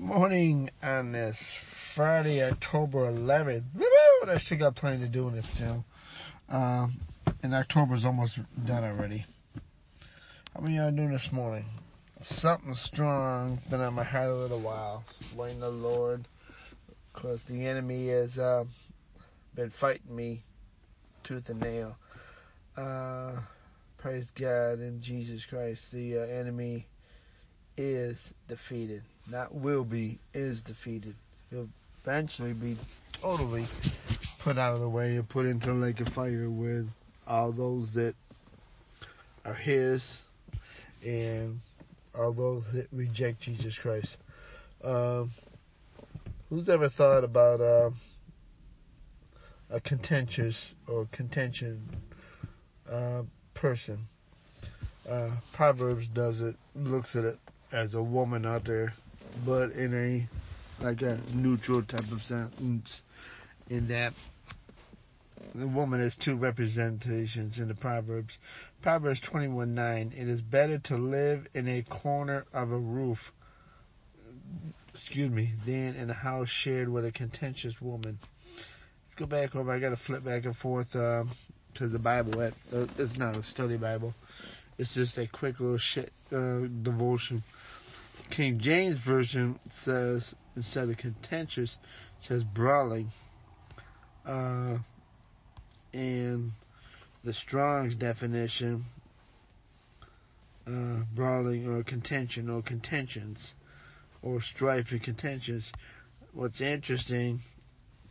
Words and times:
morning 0.00 0.70
on 0.82 1.12
this 1.12 1.38
Friday, 1.94 2.42
October 2.42 3.12
11th. 3.12 3.64
Woo! 3.74 4.30
I 4.30 4.38
still 4.38 4.56
got 4.56 4.74
plenty 4.74 5.04
to 5.04 5.08
do 5.08 5.28
in 5.28 5.36
it 5.36 5.44
still. 5.44 5.84
Um, 6.48 6.98
and 7.42 7.54
October's 7.54 8.06
almost 8.06 8.38
done 8.64 8.82
already. 8.82 9.26
How 10.54 10.62
many 10.62 10.76
y'all 10.76 10.90
doing 10.90 11.12
this 11.12 11.30
morning? 11.30 11.66
Something 12.22 12.72
strong 12.72 13.60
been 13.68 13.82
on 13.82 13.92
my 13.92 14.02
heart 14.02 14.30
a 14.30 14.34
little 14.34 14.60
while. 14.60 15.04
Waiting 15.36 15.60
the 15.60 15.68
Lord, 15.68 16.26
cause 17.12 17.42
the 17.42 17.66
enemy 17.66 18.08
has 18.08 18.38
uh, 18.38 18.64
been 19.54 19.68
fighting 19.68 20.16
me 20.16 20.42
tooth 21.24 21.50
and 21.50 21.60
nail. 21.60 21.94
Uh, 22.74 23.32
praise 23.98 24.30
God 24.30 24.80
in 24.80 25.02
Jesus 25.02 25.44
Christ. 25.44 25.92
The 25.92 26.20
uh, 26.20 26.22
enemy 26.22 26.86
is 27.80 28.34
defeated. 28.46 29.02
Not 29.30 29.54
will 29.54 29.84
be, 29.84 30.18
is 30.34 30.60
defeated. 30.60 31.14
He'll 31.48 31.68
eventually 32.04 32.52
be 32.52 32.76
totally 33.14 33.66
put 34.38 34.58
out 34.58 34.74
of 34.74 34.80
the 34.80 34.88
way 34.88 35.16
and 35.16 35.26
put 35.26 35.46
into 35.46 35.72
a 35.72 35.72
lake 35.72 36.00
of 36.00 36.08
fire 36.10 36.50
with 36.50 36.88
all 37.26 37.52
those 37.52 37.90
that 37.92 38.14
are 39.46 39.54
his 39.54 40.20
and 41.04 41.60
all 42.14 42.32
those 42.32 42.70
that 42.72 42.86
reject 42.92 43.40
Jesus 43.40 43.78
Christ. 43.78 44.16
Um, 44.84 45.30
who's 46.50 46.68
ever 46.68 46.90
thought 46.90 47.24
about 47.24 47.62
uh, 47.62 47.90
a 49.70 49.80
contentious 49.80 50.74
or 50.86 51.08
contention 51.12 51.80
uh, 52.90 53.22
person? 53.54 54.06
Uh, 55.08 55.30
Proverbs 55.54 56.06
does 56.08 56.42
it, 56.42 56.56
looks 56.74 57.16
at 57.16 57.24
it 57.24 57.38
as 57.72 57.94
a 57.94 58.02
woman 58.02 58.46
out 58.46 58.64
there, 58.64 58.94
but 59.44 59.72
in 59.72 59.94
a 59.94 60.84
like 60.84 61.02
a 61.02 61.18
neutral 61.34 61.82
type 61.82 62.10
of 62.10 62.22
sentence. 62.22 63.02
In 63.68 63.88
that 63.88 64.14
the 65.54 65.66
woman 65.66 66.00
has 66.00 66.16
two 66.16 66.36
representations 66.36 67.58
in 67.58 67.68
the 67.68 67.74
Proverbs. 67.74 68.38
Proverbs 68.82 69.20
21:9. 69.20 70.12
It 70.12 70.28
is 70.28 70.40
better 70.40 70.78
to 70.78 70.96
live 70.96 71.46
in 71.54 71.68
a 71.68 71.82
corner 71.82 72.44
of 72.52 72.72
a 72.72 72.78
roof, 72.78 73.32
excuse 74.94 75.30
me, 75.30 75.52
than 75.64 75.94
in 75.94 76.10
a 76.10 76.14
house 76.14 76.48
shared 76.48 76.88
with 76.88 77.04
a 77.04 77.12
contentious 77.12 77.80
woman. 77.80 78.18
Let's 78.56 79.16
go 79.16 79.26
back 79.26 79.54
over. 79.54 79.72
I 79.72 79.78
got 79.78 79.90
to 79.90 79.96
flip 79.96 80.24
back 80.24 80.44
and 80.44 80.56
forth 80.56 80.94
uh, 80.96 81.24
to 81.74 81.88
the 81.88 81.98
Bible. 81.98 82.52
It's 82.98 83.16
not 83.16 83.36
a 83.36 83.42
study 83.42 83.76
Bible. 83.76 84.14
It's 84.80 84.94
just 84.94 85.18
a 85.18 85.26
quick 85.26 85.60
little 85.60 85.76
shit 85.76 86.10
uh, 86.32 86.60
devotion. 86.82 87.42
King 88.30 88.60
James 88.60 88.96
version 88.96 89.58
says 89.72 90.34
instead 90.56 90.88
of 90.88 90.96
contentious, 90.96 91.76
says 92.22 92.42
brawling. 92.42 93.12
Uh, 94.24 94.78
and 95.92 96.52
the 97.24 97.34
Strong's 97.34 97.94
definition, 97.94 98.86
uh, 100.66 101.04
brawling 101.14 101.68
or 101.68 101.82
contention 101.82 102.48
or 102.48 102.62
contentions 102.62 103.52
or 104.22 104.40
strife 104.40 104.92
and 104.92 105.02
contentions. 105.02 105.70
What's 106.32 106.62
interesting 106.62 107.40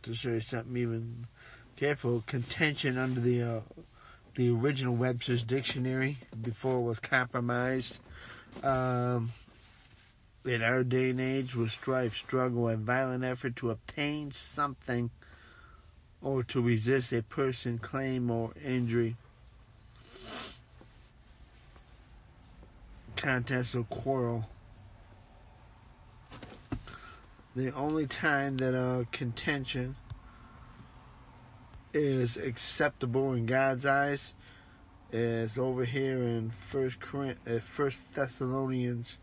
to 0.02 0.14
show 0.14 0.34
you 0.34 0.40
something 0.40 0.76
even 0.76 1.26
careful, 1.74 2.22
contention 2.28 2.96
under 2.96 3.20
the 3.20 3.42
uh, 3.42 3.60
the 4.34 4.50
original 4.50 4.94
Webster's 4.94 5.44
dictionary 5.44 6.18
before 6.42 6.78
it 6.78 6.82
was 6.82 6.98
compromised. 6.98 7.98
Um, 8.62 9.30
in 10.44 10.62
our 10.62 10.82
day 10.82 11.10
and 11.10 11.20
age 11.20 11.54
with 11.54 11.70
strife, 11.70 12.16
struggle, 12.16 12.68
and 12.68 12.84
violent 12.84 13.24
effort 13.24 13.56
to 13.56 13.70
obtain 13.70 14.32
something 14.32 15.10
or 16.22 16.42
to 16.44 16.60
resist 16.60 17.12
a 17.12 17.22
person, 17.22 17.78
claim, 17.78 18.30
or 18.30 18.52
injury. 18.64 19.16
Contest 23.16 23.74
or 23.74 23.84
quarrel. 23.84 24.48
The 27.56 27.74
only 27.74 28.06
time 28.06 28.58
that 28.58 28.74
a 28.74 29.06
contention 29.12 29.96
is 31.92 32.36
acceptable 32.36 33.32
in 33.32 33.46
God's 33.46 33.86
eyes 33.86 34.34
is 35.12 35.58
over 35.58 35.84
here 35.84 36.22
in 36.22 36.52
First 36.70 36.98
uh, 37.14 37.58
First 37.74 37.98
Thessalonians 38.14 39.16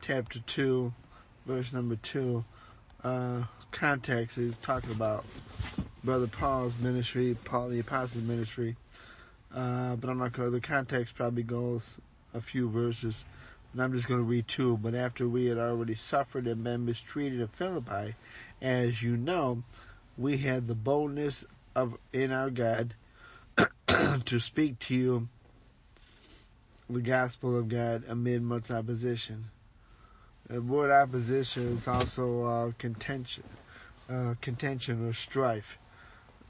chapter 0.00 0.40
2, 0.40 0.92
verse 1.46 1.72
number 1.72 1.96
2, 1.96 2.44
uh, 3.04 3.42
context 3.70 4.38
is 4.38 4.54
talking 4.62 4.90
about 4.90 5.24
Brother 6.02 6.28
Paul's 6.28 6.72
ministry, 6.80 7.36
Paul 7.44 7.68
the 7.68 7.80
Apostle's 7.80 8.24
ministry. 8.24 8.76
Uh, 9.54 9.96
but 9.96 10.08
I'm 10.08 10.18
not 10.18 10.32
going 10.32 10.50
the 10.50 10.60
context 10.60 11.14
probably 11.14 11.42
goes 11.42 11.82
a 12.34 12.40
few 12.40 12.68
verses, 12.68 13.24
and 13.72 13.82
I'm 13.82 13.92
just 13.92 14.06
going 14.06 14.20
to 14.20 14.24
read 14.24 14.46
two. 14.46 14.76
But 14.76 14.94
after 14.94 15.28
we 15.28 15.46
had 15.46 15.58
already 15.58 15.94
suffered 15.94 16.46
and 16.46 16.62
been 16.62 16.84
mistreated 16.84 17.40
at 17.40 17.54
Philippi, 17.56 18.14
as 18.60 19.02
you 19.02 19.16
know, 19.16 19.62
we 20.18 20.36
had 20.36 20.66
the 20.66 20.74
boldness 20.74 21.44
of 21.74 21.96
in 22.12 22.32
our 22.32 22.50
God 22.50 22.94
to 24.26 24.40
speak 24.40 24.78
to 24.80 24.94
you 24.94 25.28
the 26.90 27.00
gospel 27.00 27.58
of 27.58 27.68
God 27.68 28.04
amid 28.08 28.42
much 28.42 28.70
opposition. 28.70 29.44
The 30.48 30.62
word 30.62 30.90
opposition 30.90 31.74
is 31.76 31.86
also 31.86 32.44
uh, 32.44 32.72
contention, 32.78 33.44
uh, 34.10 34.34
contention 34.40 35.06
or 35.06 35.12
strife. 35.12 35.78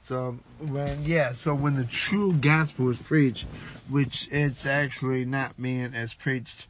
So 0.03 0.39
when 0.59 1.03
yeah, 1.03 1.33
so 1.33 1.53
when 1.53 1.75
the 1.75 1.83
true 1.83 2.31
gospel 2.33 2.89
is 2.89 2.97
preached, 2.97 3.45
which 3.89 4.29
it's 4.31 4.65
actually 4.65 5.25
not 5.25 5.61
being 5.61 5.93
as 5.93 6.13
preached 6.13 6.67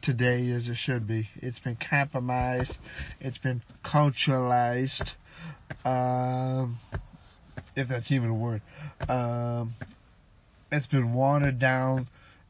today 0.00 0.50
as 0.50 0.68
it 0.68 0.76
should 0.76 1.06
be. 1.06 1.28
It's 1.36 1.60
been 1.60 1.76
compromised. 1.76 2.76
It's 3.20 3.38
been 3.38 3.62
culturalized. 3.84 5.14
Um, 5.84 6.78
if 7.76 7.88
that's 7.88 8.10
even 8.10 8.30
a 8.30 8.34
word. 8.34 8.62
Um, 9.08 9.74
it's 10.70 10.86
been 10.86 11.14
watered 11.14 11.58
down 11.58 12.08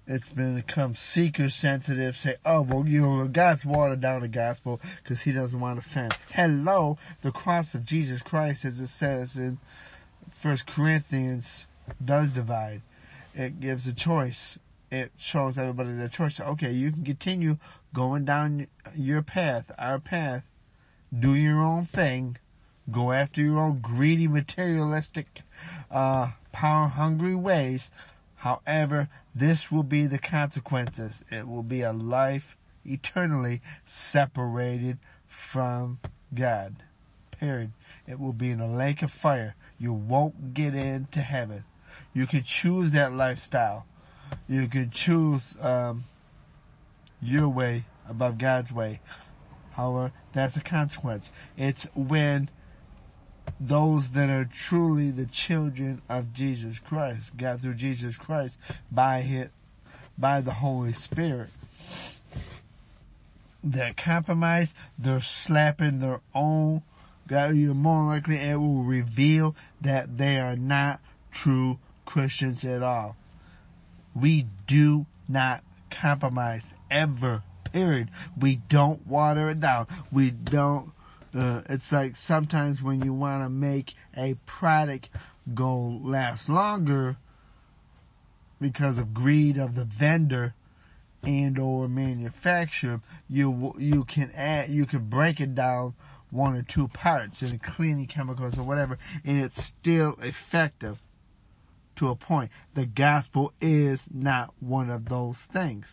it's 0.09 0.29
been 0.31 0.57
become 0.57 0.95
seeker 0.95 1.51
sensitive. 1.51 2.17
Say, 2.17 2.37
oh 2.45 2.63
well, 2.63 2.87
you 2.87 3.03
know, 3.03 3.29
God's 3.29 3.63
watered 3.63 4.01
down 4.01 4.23
the 4.23 4.29
gospel 4.29 4.81
because 5.03 5.21
He 5.21 5.33
doesn't 5.33 5.61
want 5.61 5.81
to 5.81 5.87
offend. 5.87 6.17
Hello, 6.33 6.97
the 7.21 7.31
cross 7.31 7.75
of 7.75 7.85
Jesus 7.85 8.23
Christ, 8.23 8.65
as 8.65 8.81
it 8.81 8.89
says 8.89 9.37
in 9.37 9.59
First 10.41 10.67
Corinthians, 10.67 11.67
does 12.03 12.33
divide. 12.33 12.81
It 13.35 13.61
gives 13.61 13.87
a 13.87 13.93
choice. 13.93 14.59
It 14.91 15.13
shows 15.19 15.59
everybody 15.59 15.93
the 15.93 16.09
choice. 16.09 16.41
Okay, 16.41 16.73
you 16.73 16.91
can 16.91 17.05
continue 17.05 17.59
going 17.93 18.25
down 18.25 18.67
your 18.97 19.21
path, 19.21 19.71
our 19.79 19.99
path, 19.99 20.43
do 21.17 21.35
your 21.35 21.61
own 21.61 21.85
thing, 21.85 22.39
go 22.91 23.13
after 23.13 23.41
your 23.41 23.61
own 23.61 23.81
greedy, 23.81 24.29
materialistic, 24.29 25.43
uh, 25.91 26.31
power-hungry 26.53 27.35
ways 27.35 27.91
However, 28.39 29.09
this 29.35 29.69
will 29.69 29.83
be 29.83 30.07
the 30.07 30.19
consequences. 30.19 31.25
It 31.29 31.49
will 31.49 31.65
be 31.65 31.83
a 31.83 31.93
life 31.93 32.57
eternally 32.85 33.63
separated 33.85 34.99
from 35.27 35.99
God. 36.33 36.77
Period. 37.33 37.73
It 38.07 38.21
will 38.21 38.33
be 38.33 38.53
in 38.53 38.61
a 38.61 38.73
lake 38.73 39.03
of 39.03 39.11
fire. 39.11 39.57
You 39.77 39.93
won't 39.93 40.55
get 40.55 40.77
into 40.77 41.21
heaven. 41.21 41.65
You 42.15 42.29
can 42.29 42.45
choose 42.45 42.93
that 42.93 43.13
lifestyle. 43.13 43.87
You 44.49 44.69
can 44.69 44.91
choose 44.91 45.57
um, 45.61 46.05
your 47.21 47.49
way 47.49 47.87
above 48.09 48.39
God's 48.39 48.71
way. 48.71 49.01
However, 49.73 50.13
that's 50.33 50.57
a 50.57 50.61
consequence. 50.61 51.33
It's 51.57 51.87
when 51.97 52.51
those 53.61 54.11
that 54.11 54.31
are 54.31 54.45
truly 54.45 55.11
the 55.11 55.27
children 55.27 56.01
of 56.09 56.33
Jesus 56.33 56.79
Christ, 56.79 57.37
God 57.37 57.61
through 57.61 57.75
Jesus 57.75 58.17
Christ 58.17 58.57
by 58.91 59.23
his, 59.23 59.49
by 60.17 60.41
the 60.41 60.53
Holy 60.53 60.93
Spirit. 60.93 61.51
They're 63.65 63.95
compromised, 63.95 64.75
they're 64.99 65.21
slapping 65.21 65.99
their 65.99 66.21
own 66.35 66.83
God, 67.29 67.57
you're 67.57 67.75
more 67.75 68.05
likely 68.05 68.37
it 68.37 68.57
will 68.57 68.83
reveal 68.83 69.55
that 69.83 70.17
they 70.17 70.41
are 70.41 70.57
not 70.57 70.99
true 71.31 71.79
Christians 72.07 72.65
at 72.65 72.83
all. 72.83 73.17
We 74.15 74.47
do 74.67 75.05
not 75.29 75.63
compromise 75.91 76.75
ever. 76.91 77.43
Period. 77.71 78.09
We 78.41 78.57
don't 78.57 79.07
water 79.07 79.51
it 79.51 79.61
down. 79.61 79.89
We 80.11 80.31
don't 80.31 80.91
uh, 81.35 81.63
it's 81.69 81.93
like 81.93 82.17
sometimes 82.17 82.83
when 82.83 83.03
you 83.03 83.13
want 83.13 83.43
to 83.45 83.51
make 83.51 83.95
a 84.17 84.35
product 84.47 85.09
go 85.55 86.01
last 86.03 86.49
longer 86.49 87.17
because 88.61 88.99
of 88.99 89.15
greed 89.15 89.59
of 89.59 89.75
the 89.75 89.85
vendor 89.85 90.55
and 91.23 91.59
or 91.59 91.89
manufacturer 91.89 93.01
you 93.29 93.75
you 93.79 94.05
can 94.05 94.31
add 94.33 94.71
you 94.71 94.87
can 94.87 95.01
break 95.09 95.41
it 95.41 95.55
down 95.55 95.95
one 96.31 96.57
or 96.57 96.63
two 96.63 96.89
parts 96.89 97.43
and 97.43 97.63
cleaning 97.63 98.07
chemicals 98.07 98.59
or 98.59 98.63
whatever, 98.63 98.99
and 99.25 99.43
it's 99.43 99.65
still 99.65 100.17
effective 100.21 100.99
to 101.97 102.09
a 102.09 102.17
point. 102.17 102.51
The 102.75 102.87
gospel 102.87 103.53
is 103.61 104.05
not 104.13 104.53
one 104.61 104.91
of 104.91 105.09
those 105.09 105.39
things. 105.39 105.87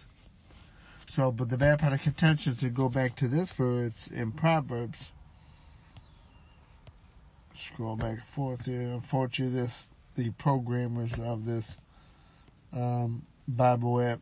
So, 1.10 1.32
but 1.32 1.50
the 1.50 1.58
bad 1.58 1.80
part 1.80 1.94
of 1.94 2.02
contention 2.02 2.56
to 2.58 2.70
go 2.70 2.90
back 2.90 3.16
to 3.18 3.28
this 3.28 3.50
verse 3.52 4.08
in 4.08 4.32
Proverbs. 4.32 5.12
Scroll 7.74 7.96
back 7.96 8.12
and 8.12 8.24
forth 8.36 8.66
here. 8.66 8.82
Unfortunately, 8.82 9.62
this 9.62 9.88
the 10.16 10.30
programmers 10.32 11.12
of 11.20 11.46
this 11.46 11.78
um, 12.74 13.26
Bible 13.48 14.02
app 14.02 14.20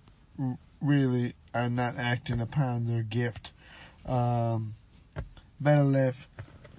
really 0.82 1.34
are 1.54 1.70
not 1.70 1.98
acting 1.98 2.42
upon 2.42 2.88
their 2.88 3.04
gift. 3.04 3.52
Um, 4.06 4.76
better 5.60 5.84
left 5.84 6.20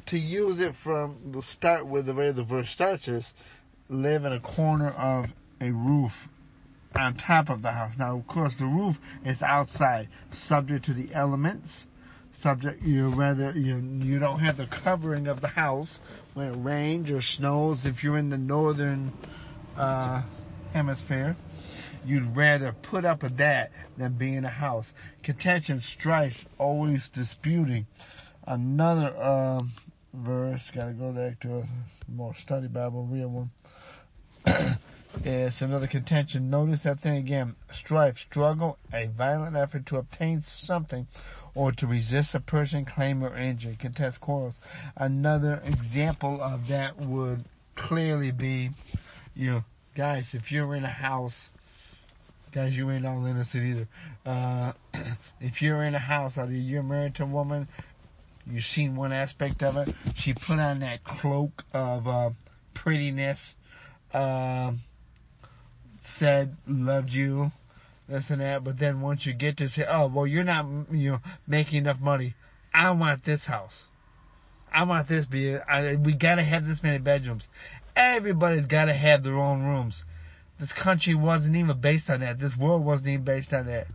to 0.07 0.19
use 0.19 0.61
it 0.61 0.75
from 0.77 1.17
the 1.33 1.43
start 1.43 1.87
with 1.87 2.07
the 2.07 2.15
way 2.15 2.31
the 2.31 2.45
verse 2.45 2.71
starts 2.71 3.09
is 3.09 3.33
live 3.89 4.25
in 4.25 4.33
a 4.33 4.41
corner 4.41 4.91
of 4.91 5.33
a 5.61 5.71
roof 5.71 6.29
on 6.95 7.15
top 7.15 7.49
of 7.49 7.63
the 7.63 7.73
house. 7.73 7.97
Now, 7.99 8.17
of 8.17 8.27
course, 8.27 8.55
the 8.55 8.67
roof 8.67 8.99
is 9.25 9.43
outside, 9.43 10.09
subject 10.31 10.87
to 10.87 10.95
the 10.95 11.13
elements. 11.15 11.87
Subject, 12.45 12.83
you 12.83 13.09
rather 13.09 13.53
you 13.53 13.79
you 14.03 14.19
don't 14.19 14.41
have 14.41 14.59
the 14.59 14.67
covering 14.67 15.29
of 15.29 15.41
the 15.41 15.49
house 15.49 15.99
when 16.35 16.49
it 16.49 16.57
rains 16.59 17.11
or 17.11 17.23
snows. 17.23 17.87
If 17.87 18.05
you're 18.05 18.19
in 18.19 18.29
the 18.29 18.37
northern 18.37 19.15
uh, 19.79 20.21
hemisphere, 20.75 21.37
you'd 22.05 22.37
rather 22.37 22.73
put 22.83 23.07
up 23.07 23.23
with 23.23 23.39
that 23.39 23.73
than 23.97 24.13
be 24.13 24.35
in 24.35 24.45
a 24.45 24.51
house. 24.51 24.93
Contention, 25.23 25.81
strife, 25.81 26.45
always 26.59 27.09
disputing. 27.09 27.87
Another 28.47 29.17
um, 29.17 29.73
verse, 30.13 30.71
gotta 30.71 30.93
go 30.93 31.13
back 31.13 31.41
to 31.41 31.61
a 31.61 31.67
more 32.15 32.35
study 32.35 32.69
Bible, 32.69 33.07
real 33.07 33.29
one. 33.31 33.51
It's 35.23 35.63
another 35.63 35.87
contention. 35.87 36.51
Notice 36.51 36.83
that 36.83 36.99
thing 36.99 37.19
again. 37.19 37.55
Strife, 37.73 38.19
struggle, 38.19 38.79
a 38.93 39.07
violent 39.07 39.57
effort 39.57 39.87
to 39.87 39.99
obtain 39.99 40.43
something 40.43 41.07
or 41.55 41.73
to 41.73 41.87
resist 41.87 42.35
a 42.35 42.41
person, 42.41 42.85
claim, 42.85 43.23
or 43.23 43.37
injury. 43.37 43.77
Contest 43.79 44.21
quarrels. 44.21 44.59
Another 44.97 45.63
example 45.65 46.41
of 46.43 46.69
that 46.69 46.99
would 46.99 47.45
clearly 47.75 48.31
be, 48.31 48.71
you 49.35 49.51
know, 49.51 49.65
guys, 49.95 50.35
if 50.35 50.51
you're 50.51 50.75
in 50.75 50.85
a 50.85 50.89
house, 50.89 51.51
guys, 52.53 52.77
you 52.77 52.91
ain't 52.91 53.07
all 53.07 53.25
innocent 53.27 53.65
either. 53.65 53.89
Uh, 54.27 54.73
if 55.41 55.63
you're 55.63 55.83
in 55.83 55.95
a 55.95 55.99
house, 55.99 56.39
either 56.39 56.53
you're 56.53 56.83
married 56.83 57.15
to 57.17 57.23
a 57.23 57.27
woman, 57.27 57.69
you've 58.47 58.65
seen 58.65 58.97
one 58.97 59.13
aspect 59.13 59.63
of 59.63 59.77
it. 59.77 59.95
She 60.17 60.35
put 60.35 60.59
on 60.59 60.81
that 60.81 61.05
cloak 61.05 61.65
of 61.73 62.09
uh, 62.09 62.31
prettiness. 62.75 63.55
Um, 64.13 64.81
said 66.01 66.57
loved 66.67 67.13
you, 67.13 67.51
this 68.09 68.31
and 68.31 68.41
that, 68.41 68.65
but 68.65 68.79
then 68.79 69.01
once 69.01 69.25
you 69.25 69.33
get 69.33 69.57
to 69.59 69.69
say, 69.69 69.87
oh, 69.89 70.07
well, 70.07 70.27
you're 70.27 70.45
not, 70.45 70.67
you 70.91 71.13
know, 71.13 71.21
making 71.47 71.79
enough 71.79 72.01
money. 72.01 72.35
I 72.73 72.91
want 72.91 73.25
this 73.25 73.47
house. 73.47 73.85
I 74.73 74.83
want 74.85 75.09
this 75.09 75.27
be, 75.27 75.57
we 75.99 76.13
gotta 76.13 76.43
have 76.43 76.67
this 76.67 76.83
many 76.83 76.99
bedrooms. 76.99 77.49
Everybody's 77.95 78.67
gotta 78.67 78.93
have 78.93 79.23
their 79.23 79.39
own 79.39 79.63
rooms. 79.63 80.05
This 80.59 80.73
country 80.73 81.15
wasn't 81.15 81.57
even 81.57 81.81
based 81.81 82.11
on 82.11 82.21
that. 82.21 82.39
This 82.39 82.57
world 82.57 82.85
wasn't 82.85 83.09
even 83.09 83.25
based 83.25 83.55
on 83.55 83.67
that. 83.67 83.87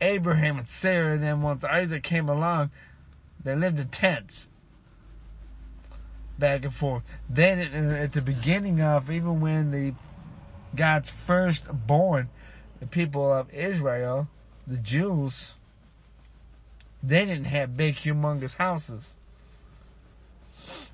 Abraham 0.00 0.58
and 0.58 0.68
Sarah, 0.68 1.14
and 1.14 1.22
then 1.22 1.42
once 1.42 1.64
Isaac 1.64 2.02
came 2.02 2.28
along, 2.28 2.70
they 3.42 3.54
lived 3.54 3.80
in 3.80 3.88
tents. 3.88 4.46
Back 6.38 6.64
and 6.64 6.74
forth. 6.74 7.02
Then 7.28 7.58
at 7.58 8.12
the 8.12 8.20
beginning 8.20 8.80
of, 8.80 9.10
even 9.10 9.40
when 9.40 9.70
the 9.70 9.94
God's 10.74 11.10
firstborn, 11.10 12.28
the 12.80 12.86
people 12.86 13.32
of 13.32 13.52
Israel, 13.52 14.28
the 14.66 14.76
Jews, 14.76 15.54
they 17.02 17.24
didn't 17.24 17.44
have 17.44 17.76
big, 17.76 17.96
humongous 17.96 18.54
houses. 18.54 19.14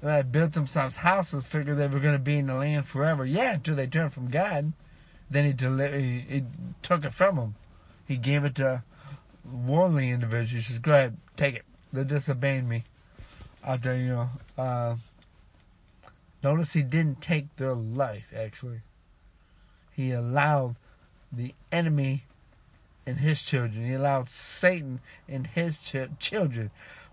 They 0.02 0.22
built 0.22 0.52
themselves 0.52 0.96
houses, 0.96 1.44
figured 1.44 1.78
they 1.78 1.86
were 1.86 2.00
going 2.00 2.14
to 2.14 2.19
be 2.19 2.38
in 2.38 2.46
the 2.46 2.54
land 2.54 2.86
forever. 2.86 3.25
Yeah, 3.25 3.54
until 3.54 3.75
they 3.75 3.86
turned 3.86 4.12
from 4.12 4.31
God. 4.31 4.72
Then 5.31 5.46
he, 5.46 5.52
deli- 5.52 6.02
he, 6.02 6.20
he 6.20 6.44
took 6.82 7.04
it 7.04 7.14
from 7.14 7.36
them. 7.36 7.54
He 8.06 8.16
gave 8.16 8.44
it 8.44 8.56
to 8.56 8.82
worldly 9.50 10.10
individuals. 10.10 10.66
He 10.66 10.72
says, 10.72 10.78
go 10.78 10.92
ahead, 10.92 11.16
take 11.36 11.56
it. 11.56 11.64
They're 11.92 12.04
disobeying 12.04 12.69
me. 12.69 12.84
I'll 13.64 13.78
tell 13.78 13.96
you, 13.96 14.28
uh, 14.58 14.96
notice 16.42 16.72
he 16.72 16.82
didn't 16.82 17.22
take 17.22 17.56
their 17.56 17.75
life, 17.75 18.26
actually 18.36 18.82
he 19.94 20.10
allowed 20.10 20.76
the 21.36 21.54
enemy 21.70 22.25
and 23.06 23.19
his 23.19 23.42
children. 23.42 23.86
He 23.86 23.94
allowed 23.94 24.28
Satan 24.28 25.00
and 25.28 25.46
his 25.46 25.76
ch- 25.78 26.08
children. 26.19 26.70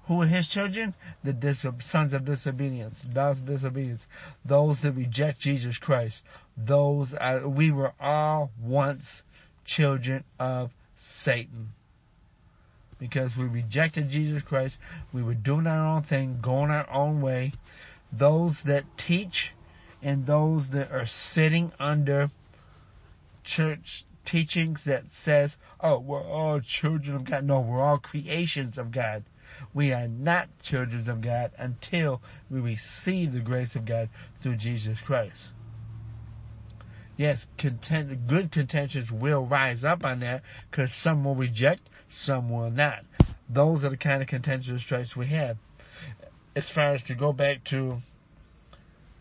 Who 0.07 0.21
are 0.21 0.27
his 0.27 0.47
children? 0.47 0.93
The 1.23 1.33
dis- 1.33 1.65
sons 1.79 2.13
of 2.13 2.25
disobedience, 2.25 3.01
those 3.05 3.39
disobedience, 3.41 4.07
those 4.43 4.79
that 4.81 4.93
reject 4.93 5.39
Jesus 5.39 5.77
Christ. 5.77 6.21
Those 6.57 7.13
uh, 7.13 7.41
we 7.45 7.71
were 7.71 7.93
all 7.99 8.51
once 8.61 9.23
children 9.63 10.23
of 10.39 10.71
Satan 10.95 11.69
because 12.97 13.35
we 13.35 13.45
rejected 13.45 14.09
Jesus 14.09 14.43
Christ. 14.43 14.77
We 15.11 15.23
were 15.23 15.33
doing 15.33 15.67
our 15.67 15.95
own 15.95 16.03
thing, 16.03 16.39
going 16.41 16.71
our 16.71 16.89
own 16.89 17.21
way. 17.21 17.53
Those 18.11 18.61
that 18.63 18.83
teach 18.97 19.53
and 20.03 20.25
those 20.25 20.69
that 20.69 20.91
are 20.91 21.05
sitting 21.05 21.71
under 21.79 22.29
church 23.43 24.05
teachings 24.25 24.83
that 24.83 25.11
says, 25.11 25.57
oh, 25.79 25.99
we're 25.99 26.23
all 26.23 26.59
children 26.59 27.15
of 27.15 27.23
God. 27.23 27.43
No, 27.43 27.59
we're 27.59 27.81
all 27.81 27.97
creations 27.97 28.77
of 28.77 28.91
God. 28.91 29.23
We 29.73 29.93
are 29.93 30.07
not 30.07 30.47
children 30.61 31.09
of 31.09 31.21
God 31.21 31.51
until 31.57 32.21
we 32.49 32.59
receive 32.59 33.33
the 33.33 33.39
grace 33.39 33.75
of 33.75 33.85
God 33.85 34.09
through 34.41 34.55
Jesus 34.55 34.99
Christ. 35.01 35.49
Yes, 37.17 37.45
content, 37.57 38.27
good 38.27 38.51
contentions 38.51 39.11
will 39.11 39.45
rise 39.45 39.83
up 39.83 40.03
on 40.05 40.21
that 40.21 40.43
because 40.69 40.93
some 40.93 41.23
will 41.23 41.35
reject, 41.35 41.81
some 42.09 42.49
will 42.49 42.71
not. 42.71 43.05
Those 43.49 43.83
are 43.83 43.89
the 43.89 43.97
kind 43.97 44.21
of 44.21 44.27
contentious 44.27 44.81
strikes 44.81 45.15
we 45.15 45.27
have. 45.27 45.57
As 46.55 46.69
far 46.69 46.93
as 46.93 47.03
to 47.03 47.15
go 47.15 47.33
back 47.33 47.63
to 47.65 48.01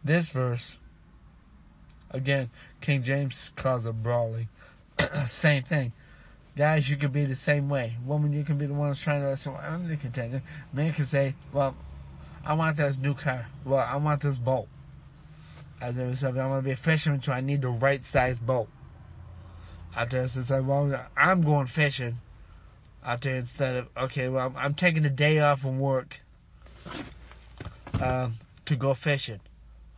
this 0.05 0.31
verse, 0.31 0.77
Again, 2.13 2.51
King 2.81 3.05
James 3.05 3.53
calls 3.55 3.87
it 3.87 4.03
brawling. 4.03 4.49
same 5.29 5.63
thing. 5.65 5.93
Guys, 6.57 6.89
you 6.91 6.97
can 6.97 7.13
be 7.13 7.25
the 7.25 7.35
same 7.35 7.69
way. 7.69 7.97
Woman, 8.05 8.33
you 8.33 8.45
can 8.45 8.59
be 8.59 8.67
the 8.67 8.75
one 8.75 8.89
that's 8.89 9.01
trying 9.01 9.23
to, 9.23 9.37
so 9.37 9.55
I'm 9.55 9.89
the 9.89 9.97
contender. 9.97 10.43
Man 10.73 10.93
can 10.93 11.05
say, 11.05 11.35
well, 11.53 11.75
I 12.45 12.55
want 12.55 12.77
this 12.77 12.97
new 12.97 13.15
car. 13.15 13.47
Well, 13.65 13.81
I 13.81 13.97
want 13.97 14.23
this 14.23 14.39
boat. 14.39 14.67
As 15.81 15.99
I 15.99 16.05
myself, 16.05 16.37
I'm 16.37 16.49
going 16.49 16.61
to 16.61 16.65
be 16.65 16.73
a 16.73 16.77
fisherman, 16.77 17.23
so 17.23 17.33
I 17.33 17.41
need 17.41 17.63
the 17.63 17.69
right 17.69 18.03
size 18.03 18.39
boat. 18.39 18.69
I 19.95 20.05
tell 20.05 20.23
myself, 20.23 20.65
well, 20.65 21.07
I'm 21.17 21.43
going 21.43 21.67
fishing. 21.67 22.19
I 23.03 23.17
tell 23.17 23.33
you 23.33 23.39
instead 23.39 23.77
of, 23.77 23.89
okay, 23.97 24.29
well, 24.29 24.47
I'm, 24.47 24.57
I'm 24.57 24.75
taking 24.75 25.05
a 25.05 25.11
day 25.11 25.39
off 25.39 25.61
from 25.61 25.81
work 25.81 26.21
um, 28.01 28.35
to 28.67 28.77
go 28.77 28.95
fishing. 28.95 29.41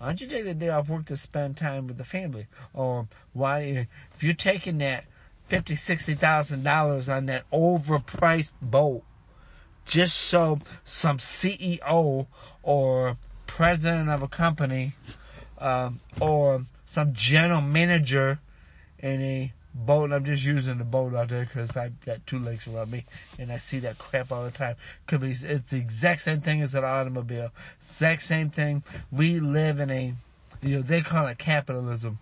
Why 0.03 0.09
don't 0.09 0.21
you 0.21 0.27
take 0.27 0.43
the 0.43 0.55
day 0.55 0.69
off 0.69 0.89
work 0.89 1.07
to 1.07 1.17
spend 1.17 1.57
time 1.57 1.87
with 1.87 1.97
the 1.97 2.05
family? 2.05 2.49
Or 2.75 3.07
why, 3.35 3.87
if 4.17 4.23
you're 4.25 4.35
taking 4.35 4.79
that 4.79 5.05
fifty, 5.47 5.77
sixty 5.77 6.17
thousand 6.17 6.65
dollars 6.65 7.09
on 7.09 7.27
that 7.27 7.49
overpriced 7.53 8.55
boat, 8.61 9.05
just 9.87 10.17
so 10.17 10.59
some 10.85 11.19
CEO 11.19 12.27
or 12.65 13.17
president 13.47 14.09
of 14.09 14.23
a 14.25 14.29
company, 14.29 14.97
um, 15.59 16.01
or 16.21 16.67
some 16.87 17.13
general 17.13 17.61
manager 17.61 18.41
in 18.99 19.23
a 19.23 19.53
boat. 19.75 20.13
I'm 20.13 20.25
just 20.25 20.45
using 20.45 20.79
the 20.79 20.85
boat 20.85 21.15
out 21.15 21.29
there 21.29 21.45
because 21.45 21.77
I've 21.77 21.99
got 22.05 22.27
two 22.27 22.39
lakes 22.39 22.67
around 22.67 22.91
me 22.91 23.05
and 23.39 23.53
I 23.53 23.59
see 23.59 23.81
that 23.81 23.99
crap 23.99 24.33
all 24.33 24.45
the 24.45 24.51
time. 24.51 24.77
Could 25.07 25.21
be 25.21 25.33
it's 25.33 25.71
the 25.71 25.79
exact 25.79 26.23
same 26.23 26.41
thing 26.41 26.63
as 26.63 26.75
an 26.75 26.85
automobile. 26.85 27.51
Exact 27.83 28.23
same 28.23 28.51
thing. 28.51 28.83
We 29.11 29.41
live 29.41 29.81
in 29.81 29.91
a 29.91 30.15
you 30.63 30.77
know 30.77 30.83
they 30.83 31.03
call 31.03 31.27
it 31.27 31.39
capitalism. 31.39 32.19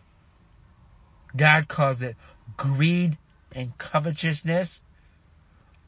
God 1.36 1.68
calls 1.68 2.02
it 2.02 2.16
greed 2.56 3.16
and 3.52 3.76
covetousness. 3.78 4.80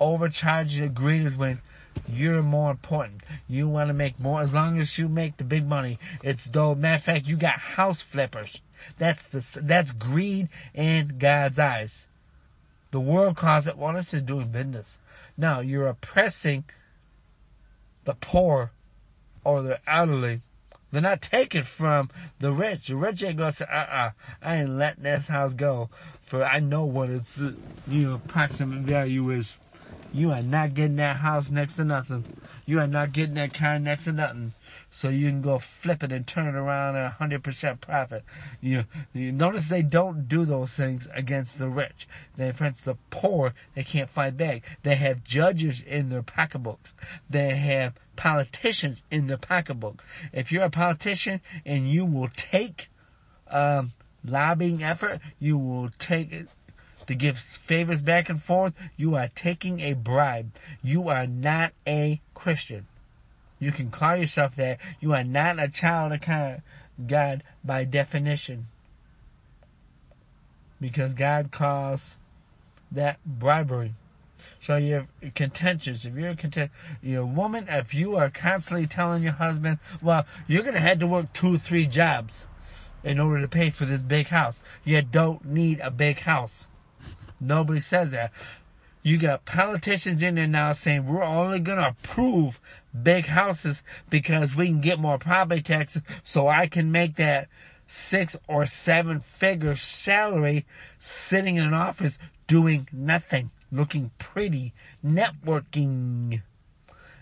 Overcharging 0.00 0.82
the 0.82 0.88
greed 0.88 1.26
is 1.26 1.36
when 1.36 1.60
you're 2.08 2.42
more 2.42 2.70
important. 2.70 3.22
You 3.48 3.68
want 3.68 3.88
to 3.88 3.94
make 3.94 4.18
more. 4.20 4.40
As 4.40 4.52
long 4.52 4.80
as 4.80 4.96
you 4.98 5.08
make 5.08 5.36
the 5.36 5.44
big 5.44 5.66
money, 5.66 5.98
it's 6.22 6.44
though. 6.44 6.74
Matter 6.74 6.96
of 6.96 7.04
fact, 7.04 7.26
you 7.26 7.36
got 7.36 7.58
house 7.58 8.00
flippers 8.00 8.60
that's 8.98 9.26
the 9.28 9.60
that's 9.62 9.92
greed 9.92 10.48
in 10.74 11.18
God's 11.18 11.58
eyes. 11.58 12.06
The 12.90 13.00
world 13.00 13.36
calls 13.36 13.66
it 13.66 13.76
honest 13.78 14.14
is 14.14 14.22
doing 14.22 14.48
business. 14.48 14.98
Now 15.36 15.60
you're 15.60 15.88
oppressing 15.88 16.64
the 18.04 18.14
poor 18.14 18.70
or 19.44 19.62
the 19.62 19.78
elderly. 19.90 20.42
They're 20.90 21.00
not 21.00 21.22
taking 21.22 21.62
from 21.62 22.10
the 22.38 22.52
rich. 22.52 22.88
The 22.88 22.96
rich 22.96 23.22
ain't 23.22 23.38
gonna 23.38 23.52
say, 23.52 23.64
uh-uh, 23.64 24.10
I 24.42 24.56
ain't 24.56 24.70
letting 24.70 25.04
this 25.04 25.26
house 25.26 25.54
go. 25.54 25.88
For 26.24 26.44
I 26.44 26.60
know 26.60 26.84
what 26.84 27.08
its, 27.08 27.40
uh, 27.40 27.52
you 27.88 28.02
know, 28.02 28.14
approximate 28.14 28.82
value 28.82 29.30
is. 29.30 29.56
You 30.14 30.30
are 30.32 30.42
not 30.42 30.74
getting 30.74 30.96
that 30.96 31.16
house 31.16 31.50
next 31.50 31.76
to 31.76 31.84
nothing. 31.84 32.26
You 32.66 32.80
are 32.80 32.86
not 32.86 33.12
getting 33.12 33.34
that 33.34 33.54
car 33.54 33.78
next 33.78 34.04
to 34.04 34.12
nothing. 34.12 34.52
So 34.90 35.08
you 35.08 35.28
can 35.28 35.40
go 35.40 35.58
flip 35.58 36.02
it 36.02 36.12
and 36.12 36.26
turn 36.26 36.46
it 36.46 36.54
around 36.54 36.96
at 36.96 37.18
100% 37.18 37.80
profit. 37.80 38.24
You, 38.60 38.84
you 39.14 39.32
notice 39.32 39.68
they 39.68 39.82
don't 39.82 40.28
do 40.28 40.44
those 40.44 40.74
things 40.74 41.08
against 41.14 41.58
the 41.58 41.68
rich. 41.68 42.06
They 42.36 42.50
against 42.50 42.84
the 42.84 42.96
poor, 43.10 43.54
they 43.74 43.84
can't 43.84 44.10
fight 44.10 44.36
back. 44.36 44.62
They 44.82 44.96
have 44.96 45.24
judges 45.24 45.82
in 45.82 46.10
their 46.10 46.22
pocketbooks. 46.22 46.92
They 47.30 47.56
have 47.56 47.94
politicians 48.14 49.02
in 49.10 49.26
their 49.26 49.38
pocketbook. 49.38 50.02
If 50.32 50.52
you're 50.52 50.64
a 50.64 50.70
politician 50.70 51.40
and 51.64 51.90
you 51.90 52.04
will 52.04 52.28
take 52.28 52.90
um, 53.48 53.92
lobbying 54.24 54.82
effort, 54.82 55.20
you 55.38 55.56
will 55.58 55.90
take 55.98 56.46
to 57.06 57.14
give 57.14 57.38
favors 57.38 58.00
back 58.00 58.28
and 58.28 58.42
forth, 58.42 58.74
you 58.96 59.16
are 59.16 59.28
taking 59.28 59.80
a 59.80 59.94
bribe. 59.94 60.52
You 60.82 61.08
are 61.08 61.26
not 61.26 61.72
a 61.86 62.20
Christian. 62.34 62.86
You 63.58 63.72
can 63.72 63.90
call 63.90 64.16
yourself 64.16 64.56
that. 64.56 64.78
You 65.00 65.14
are 65.14 65.24
not 65.24 65.62
a 65.62 65.68
child 65.68 66.12
of 66.12 66.20
God 67.06 67.42
by 67.64 67.84
definition. 67.84 68.66
Because 70.80 71.14
God 71.14 71.50
calls 71.52 72.16
that 72.90 73.18
bribery. 73.24 73.94
So 74.60 74.76
you're 74.76 75.06
contentious. 75.34 76.04
If 76.04 76.14
you're 76.14 76.30
a 76.30 76.36
content, 76.36 76.70
you're 77.02 77.22
a 77.22 77.26
woman. 77.26 77.66
If 77.68 77.94
you 77.94 78.16
are 78.16 78.30
constantly 78.30 78.86
telling 78.86 79.22
your 79.22 79.32
husband, 79.32 79.78
well, 80.00 80.26
you're 80.46 80.62
gonna 80.62 80.80
have 80.80 81.00
to 81.00 81.06
work 81.06 81.32
two, 81.32 81.58
three 81.58 81.86
jobs 81.86 82.46
in 83.04 83.18
order 83.18 83.40
to 83.40 83.48
pay 83.48 83.70
for 83.70 83.86
this 83.86 84.02
big 84.02 84.28
house. 84.28 84.58
You 84.84 85.02
don't 85.02 85.44
need 85.44 85.80
a 85.80 85.90
big 85.90 86.20
house. 86.20 86.66
Nobody 87.42 87.80
says 87.80 88.12
that. 88.12 88.32
You 89.02 89.18
got 89.18 89.44
politicians 89.44 90.22
in 90.22 90.36
there 90.36 90.46
now 90.46 90.74
saying 90.74 91.06
we're 91.06 91.24
only 91.24 91.58
gonna 91.58 91.88
approve 91.88 92.60
big 93.02 93.26
houses 93.26 93.82
because 94.10 94.54
we 94.54 94.66
can 94.66 94.80
get 94.80 94.98
more 94.98 95.18
property 95.18 95.62
taxes 95.62 96.02
so 96.22 96.46
I 96.46 96.68
can 96.68 96.92
make 96.92 97.16
that 97.16 97.48
six 97.88 98.36
or 98.46 98.66
seven 98.66 99.20
figure 99.20 99.76
salary 99.76 100.66
sitting 101.00 101.56
in 101.56 101.64
an 101.64 101.74
office 101.74 102.16
doing 102.46 102.88
nothing, 102.92 103.50
looking 103.72 104.10
pretty, 104.18 104.72
networking, 105.04 106.42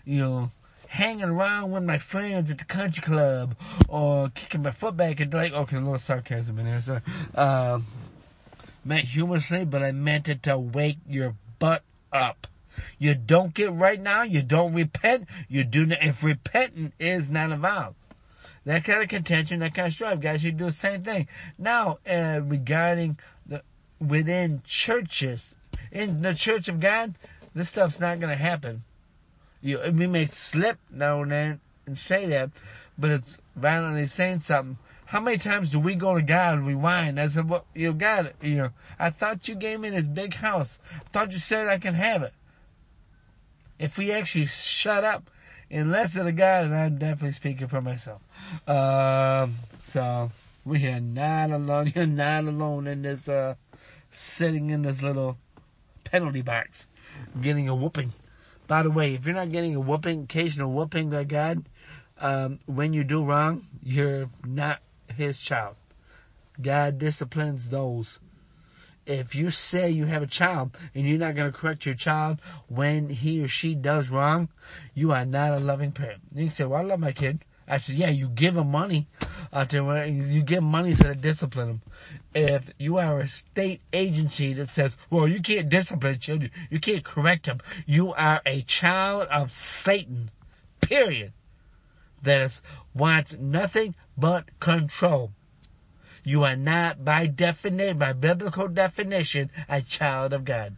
you 0.05 0.19
know, 0.19 0.51
hanging 0.87 1.23
around 1.23 1.71
with 1.71 1.83
my 1.83 1.97
friends 1.97 2.51
at 2.51 2.57
the 2.57 2.65
country 2.65 3.01
club 3.01 3.55
or 3.87 4.29
kicking 4.29 4.61
my 4.61 4.71
foot 4.71 4.95
back 4.97 5.19
and 5.19 5.33
like, 5.33 5.53
okay, 5.53 5.77
a 5.77 5.79
little 5.79 5.97
sarcasm 5.97 6.59
in 6.59 6.65
there. 6.65 6.81
So, 6.81 6.99
um, 7.33 7.85
meant 8.83 9.05
humorously, 9.05 9.65
but 9.65 9.83
I 9.83 9.91
meant 9.91 10.29
it 10.29 10.43
to 10.43 10.57
wake 10.57 10.97
your 11.07 11.35
butt 11.59 11.83
up. 12.11 12.47
You 12.97 13.15
don't 13.15 13.53
get 13.53 13.73
right 13.73 13.99
now, 13.99 14.23
you 14.23 14.41
don't 14.41 14.73
repent, 14.73 15.27
you 15.49 15.63
do 15.63 15.85
not, 15.85 15.99
if 16.01 16.23
repenting 16.23 16.93
is 16.99 17.29
not 17.29 17.51
involved. 17.51 17.95
That 18.65 18.83
kind 18.83 19.01
of 19.01 19.09
contention, 19.09 19.59
that 19.59 19.73
kind 19.73 19.87
of 19.87 19.93
strife, 19.93 20.19
guys, 20.19 20.43
you 20.43 20.51
do 20.51 20.65
the 20.65 20.71
same 20.71 21.03
thing. 21.03 21.27
Now, 21.57 21.97
uh, 22.07 22.41
regarding 22.43 23.17
the, 23.47 23.63
within 23.99 24.61
churches, 24.65 25.43
in 25.91 26.21
the 26.21 26.33
church 26.33 26.67
of 26.67 26.79
God, 26.79 27.15
this 27.53 27.69
stuff's 27.69 27.99
not 27.99 28.19
gonna 28.19 28.35
happen. 28.35 28.83
You, 29.61 29.79
we 29.93 30.07
may 30.07 30.25
slip 30.25 30.77
now 30.89 31.21
and 31.21 31.31
then 31.31 31.59
and 31.85 31.97
say 31.97 32.27
that, 32.27 32.51
but 32.97 33.11
it's 33.11 33.37
violently 33.55 34.07
saying 34.07 34.41
something 34.41 34.77
how 35.11 35.19
many 35.19 35.37
times 35.37 35.71
do 35.71 35.79
we 35.81 35.95
go 35.95 36.15
to 36.15 36.21
God 36.21 36.53
and 36.53 36.65
we 36.65 36.73
whine? 36.73 37.19
I 37.19 37.27
said, 37.27 37.49
well, 37.49 37.65
you 37.75 37.91
got 37.91 38.27
it. 38.27 38.35
You 38.41 38.55
know, 38.55 38.69
I 38.97 39.09
thought 39.09 39.45
you 39.49 39.55
gave 39.55 39.77
me 39.77 39.89
this 39.89 40.05
big 40.05 40.33
house. 40.33 40.79
I 40.89 41.09
thought 41.09 41.33
you 41.33 41.39
said 41.39 41.67
I 41.67 41.79
can 41.79 41.93
have 41.95 42.23
it. 42.23 42.31
If 43.77 43.97
we 43.97 44.13
actually 44.13 44.45
shut 44.45 45.03
up 45.03 45.29
and 45.69 45.91
listen 45.91 46.23
to 46.23 46.31
God, 46.31 46.63
and 46.63 46.73
I'm 46.73 46.97
definitely 46.97 47.33
speaking 47.33 47.67
for 47.67 47.81
myself. 47.81 48.21
Um, 48.65 49.55
so 49.83 50.31
we 50.63 50.87
are 50.87 51.01
not 51.01 51.51
alone. 51.51 51.91
You're 51.93 52.05
not 52.05 52.45
alone 52.45 52.87
in 52.87 53.01
this, 53.01 53.27
uh, 53.27 53.55
sitting 54.11 54.69
in 54.69 54.81
this 54.81 55.01
little 55.01 55.35
penalty 56.05 56.41
box, 56.41 56.87
getting 57.41 57.67
a 57.67 57.75
whooping. 57.75 58.13
By 58.65 58.83
the 58.83 58.91
way, 58.91 59.15
if 59.15 59.25
you're 59.25 59.35
not 59.35 59.51
getting 59.51 59.75
a 59.75 59.81
whooping, 59.81 60.23
occasional 60.23 60.71
whooping 60.71 61.09
by 61.09 61.25
God, 61.25 61.65
um, 62.21 62.59
when 62.65 62.93
you 62.93 63.03
do 63.03 63.25
wrong, 63.25 63.67
you're 63.83 64.29
not 64.45 64.79
his 65.15 65.39
child. 65.39 65.75
God 66.61 66.99
disciplines 66.99 67.69
those. 67.69 68.19
If 69.05 69.33
you 69.35 69.49
say 69.49 69.89
you 69.89 70.05
have 70.05 70.21
a 70.21 70.27
child 70.27 70.77
and 70.93 71.07
you're 71.07 71.17
not 71.17 71.35
going 71.35 71.51
to 71.51 71.57
correct 71.57 71.85
your 71.85 71.95
child 71.95 72.39
when 72.67 73.09
he 73.09 73.41
or 73.41 73.47
she 73.47 73.73
does 73.73 74.09
wrong, 74.09 74.49
you 74.93 75.11
are 75.11 75.25
not 75.25 75.53
a 75.53 75.59
loving 75.59 75.91
parent. 75.91 76.21
You 76.33 76.43
can 76.43 76.51
say, 76.51 76.65
well, 76.65 76.81
I 76.81 76.83
love 76.83 76.99
my 76.99 77.11
kid. 77.11 77.43
I 77.67 77.79
said, 77.79 77.95
yeah, 77.95 78.09
you 78.09 78.27
give 78.27 78.53
them 78.53 78.69
money 78.69 79.07
uh, 79.51 79.65
to, 79.65 80.07
you 80.07 80.43
give 80.43 80.61
money 80.61 80.93
to 80.93 81.15
discipline 81.15 81.67
them. 81.67 81.81
If 82.33 82.63
you 82.77 82.97
are 82.97 83.21
a 83.21 83.27
state 83.27 83.81
agency 83.91 84.53
that 84.53 84.69
says, 84.69 84.95
well, 85.09 85.27
you 85.27 85.41
can't 85.41 85.69
discipline 85.69 86.19
children, 86.19 86.51
you 86.69 86.79
can't 86.79 87.03
correct 87.03 87.45
them, 87.45 87.61
you 87.85 88.13
are 88.13 88.41
a 88.45 88.61
child 88.63 89.29
of 89.29 89.51
Satan. 89.51 90.29
Period 90.81 91.33
that 92.23 92.59
wants 92.93 93.33
nothing 93.33 93.95
but 94.17 94.59
control. 94.59 95.31
You 96.23 96.43
are 96.43 96.55
not, 96.55 97.03
by 97.03 97.27
definition, 97.27 97.97
by 97.97 98.13
biblical 98.13 98.67
definition, 98.67 99.49
a 99.67 99.81
child 99.81 100.33
of 100.33 100.45
God. 100.45 100.75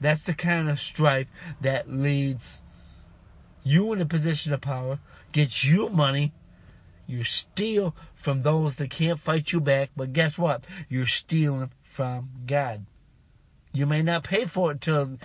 That's 0.00 0.22
the 0.22 0.34
kind 0.34 0.68
of 0.68 0.80
strife 0.80 1.28
that 1.60 1.90
leads 1.90 2.60
you 3.62 3.92
in 3.92 4.00
a 4.00 4.06
position 4.06 4.52
of 4.52 4.60
power, 4.60 4.98
gets 5.32 5.62
you 5.62 5.88
money, 5.88 6.32
you 7.06 7.24
steal 7.24 7.94
from 8.16 8.42
those 8.42 8.76
that 8.76 8.90
can't 8.90 9.18
fight 9.18 9.52
you 9.52 9.60
back, 9.60 9.90
but 9.96 10.12
guess 10.12 10.36
what? 10.36 10.64
You're 10.88 11.06
stealing 11.06 11.70
from 11.94 12.28
God. 12.46 12.84
You 13.72 13.86
may 13.86 14.02
not 14.02 14.24
pay 14.24 14.44
for 14.44 14.72
it 14.72 14.80
till 14.80 15.18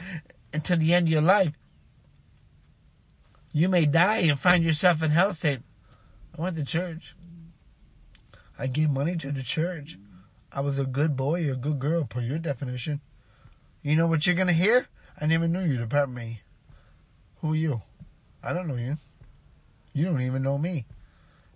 until 0.54 0.78
the 0.78 0.94
end 0.94 1.08
of 1.08 1.12
your 1.12 1.22
life, 1.22 1.54
you 3.54 3.70
may 3.70 3.86
die 3.86 4.18
and 4.18 4.40
find 4.40 4.64
yourself 4.64 5.04
in 5.04 5.12
hell 5.12 5.34
saying, 5.34 5.64
I 6.38 6.42
went 6.42 6.58
to 6.58 6.66
church. 6.66 7.16
I 8.58 8.68
gave 8.68 8.90
money 8.90 9.16
to 9.18 9.32
the 9.32 9.44
church. 9.44 9.98
I 10.52 10.62
was 10.62 10.80
a 10.80 10.86
good 10.86 11.16
boy 11.16 11.48
or 11.48 11.54
a 11.54 11.56
good 11.56 11.80
girl 11.80 12.04
per 12.04 12.20
your 12.20 12.40
definition. 12.40 13.00
You 13.84 13.96
know 13.96 14.08
what 14.08 14.26
you're 14.26 14.36
gonna 14.36 14.54
hear? 14.54 14.88
I 15.20 15.28
never 15.28 15.48
knew 15.48 15.64
you 15.64 15.86
to 15.86 16.08
me. 16.08 16.42
Who 17.42 17.54
are 17.54 17.56
you? 17.56 17.82
I 18.42 18.54
don't 18.54 18.68
know 18.68 18.76
you. 18.76 18.98
You 19.94 20.06
don't 20.06 20.22
even 20.22 20.42
know 20.42 20.58
me. 20.58 20.86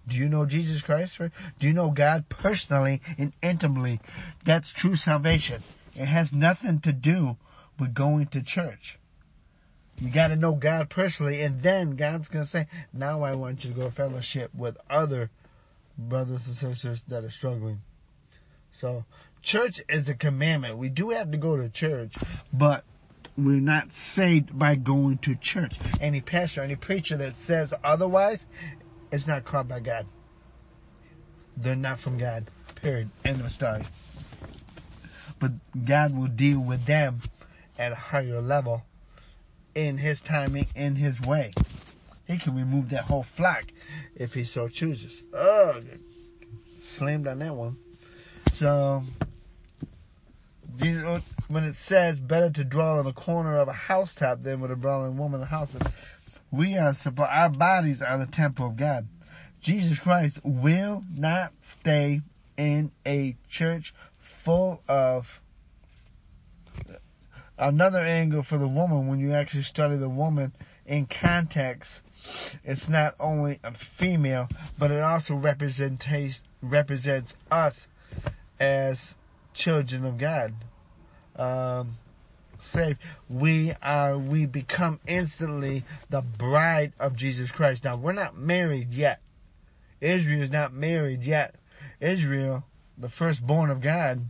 Do 0.08 0.16
you 0.16 0.30
know 0.30 0.46
Jesus 0.46 0.82
Christ? 0.82 1.18
Do 1.18 1.68
you 1.68 1.74
know 1.74 1.89
God 1.89 2.30
personally 2.30 3.01
and 3.18 3.34
intimately? 3.42 4.00
That's 4.46 4.70
true 4.72 4.96
salvation. 4.96 5.63
It 5.96 6.06
has 6.06 6.32
nothing 6.32 6.80
to 6.82 6.94
do 6.94 7.38
with 7.80 7.94
going 7.94 8.27
to 8.27 8.42
church. 8.42 9.00
You 10.00 10.12
got 10.12 10.27
to 10.27 10.36
know 10.36 10.54
God 10.54 10.89
personally, 10.89 11.42
and 11.42 11.62
then 11.62 11.96
God's 11.96 12.30
going 12.30 12.46
to 12.46 12.50
say, 12.50 12.68
now 12.94 13.24
I 13.24 13.34
want 13.34 13.63
you 13.63 13.74
to 13.74 13.80
go 13.80 13.89
fellowship 13.89 14.54
with 14.54 14.77
other 14.89 15.32
brothers 15.98 16.46
and 16.46 16.56
sisters 16.56 17.01
that 17.08 17.24
are 17.24 17.32
struggling. 17.32 17.80
So, 18.74 19.06
church 19.42 19.82
is 19.89 20.08
a 20.08 20.13
commandment. 20.13 20.77
We 20.77 20.89
do 20.89 21.10
have 21.10 21.32
to 21.32 21.38
go 21.38 21.58
to 21.58 21.70
church, 21.70 22.13
but 22.54 22.84
we're 23.36 23.60
not 23.60 23.92
saved 23.92 24.58
by 24.58 24.75
going 24.75 25.18
to 25.20 25.34
church. 25.34 25.75
Any 26.00 26.22
pastor, 26.22 26.62
any 26.62 26.75
preacher 26.75 27.18
that 27.18 27.38
says 27.38 27.74
otherwise 27.84 28.46
is 29.12 29.25
not 29.25 29.46
called 29.46 29.68
by 29.68 29.80
God. 29.80 30.06
They're 31.56 31.75
not 31.75 32.00
from 32.00 32.20
God. 32.20 32.51
Period. 32.75 33.10
End 33.25 33.42
of 33.42 33.51
story. 33.51 33.84
But 35.39 35.54
God 35.86 36.16
will 36.16 36.27
deal 36.27 36.60
with 36.60 36.86
them 36.86 37.22
at 37.80 37.92
a 37.92 37.96
higher 37.96 38.42
level 38.42 38.84
in 39.77 39.96
his 39.96 40.22
timing, 40.22 40.67
in 40.75 40.96
his 40.96 41.22
way. 41.22 41.53
He 42.25 42.39
can 42.39 42.55
remove 42.55 42.89
that 42.89 43.03
whole 43.03 43.22
flock 43.22 43.63
if 44.15 44.34
he 44.34 44.43
so 44.43 44.67
chooses. 44.67 45.22
Oh, 45.31 45.79
slammed 46.81 47.27
on 47.27 47.38
that 47.39 47.55
one. 47.55 47.77
So, 48.53 49.03
Jesus, 50.75 51.22
when 51.48 51.63
it 51.63 51.75
says 51.75 52.19
better 52.19 52.50
to 52.50 52.63
dwell 52.63 53.00
in 53.00 53.05
a 53.05 53.13
corner 53.13 53.55
of 53.57 53.67
a 53.67 53.74
housetop 53.74 54.41
than 54.41 54.62
with 54.62 54.72
a 54.72 54.75
dwelling 54.75 55.15
woman 55.15 55.41
in 55.41 55.46
a 55.46 55.50
house, 55.50 55.75
we 56.50 56.75
are 56.75 56.96
our 57.19 57.50
bodies 57.50 58.01
are 58.01 58.17
the 58.17 58.25
temple 58.25 58.65
of 58.65 58.77
God. 58.77 59.07
Jesus 59.62 60.00
Christ 60.00 60.39
will 60.43 61.03
not 61.13 61.53
stay 61.62 62.22
in 62.57 62.91
a 63.05 63.38
church 63.48 63.93
full 64.17 64.81
of 64.88 65.39
another 67.58 68.00
angle 68.00 68.44
for 68.44 68.58
the 68.58 68.68
woman 68.68 69.08
when 69.08 69.20
you 69.20 69.34
actually 69.34 69.64
study 69.64 69.98
the 69.98 70.10
woman 70.10 70.54
in 70.86 71.06
context. 71.06 72.02
It's 72.64 72.90
not 72.90 73.16
only 73.20 73.60
a 73.64 73.74
female, 73.74 74.48
but 74.78 74.92
it 74.92 75.02
also 75.02 75.36
represents 75.36 76.42
represents 76.62 77.36
us 77.52 77.88
as 78.60 79.16
children 79.54 80.06
of 80.06 80.18
God. 80.18 80.54
Um, 81.36 81.98
saved, 82.60 83.00
we 83.30 83.74
are 83.82 84.18
we 84.18 84.46
become 84.46 85.00
instantly 85.08 85.84
the 86.10 86.22
bride 86.22 86.94
of 87.00 87.16
Jesus 87.16 87.52
Christ. 87.52 87.84
Now 87.84 87.98
we're 87.98 88.14
not 88.14 88.38
married 88.38 88.94
yet. 88.94 89.22
Israel 90.02 90.44
is 90.44 90.52
not 90.52 90.74
married 90.74 91.24
yet. 91.24 91.56
Israel, 92.00 92.64
the 92.98 93.10
firstborn 93.10 93.70
of 93.70 93.82
God, 93.82 94.22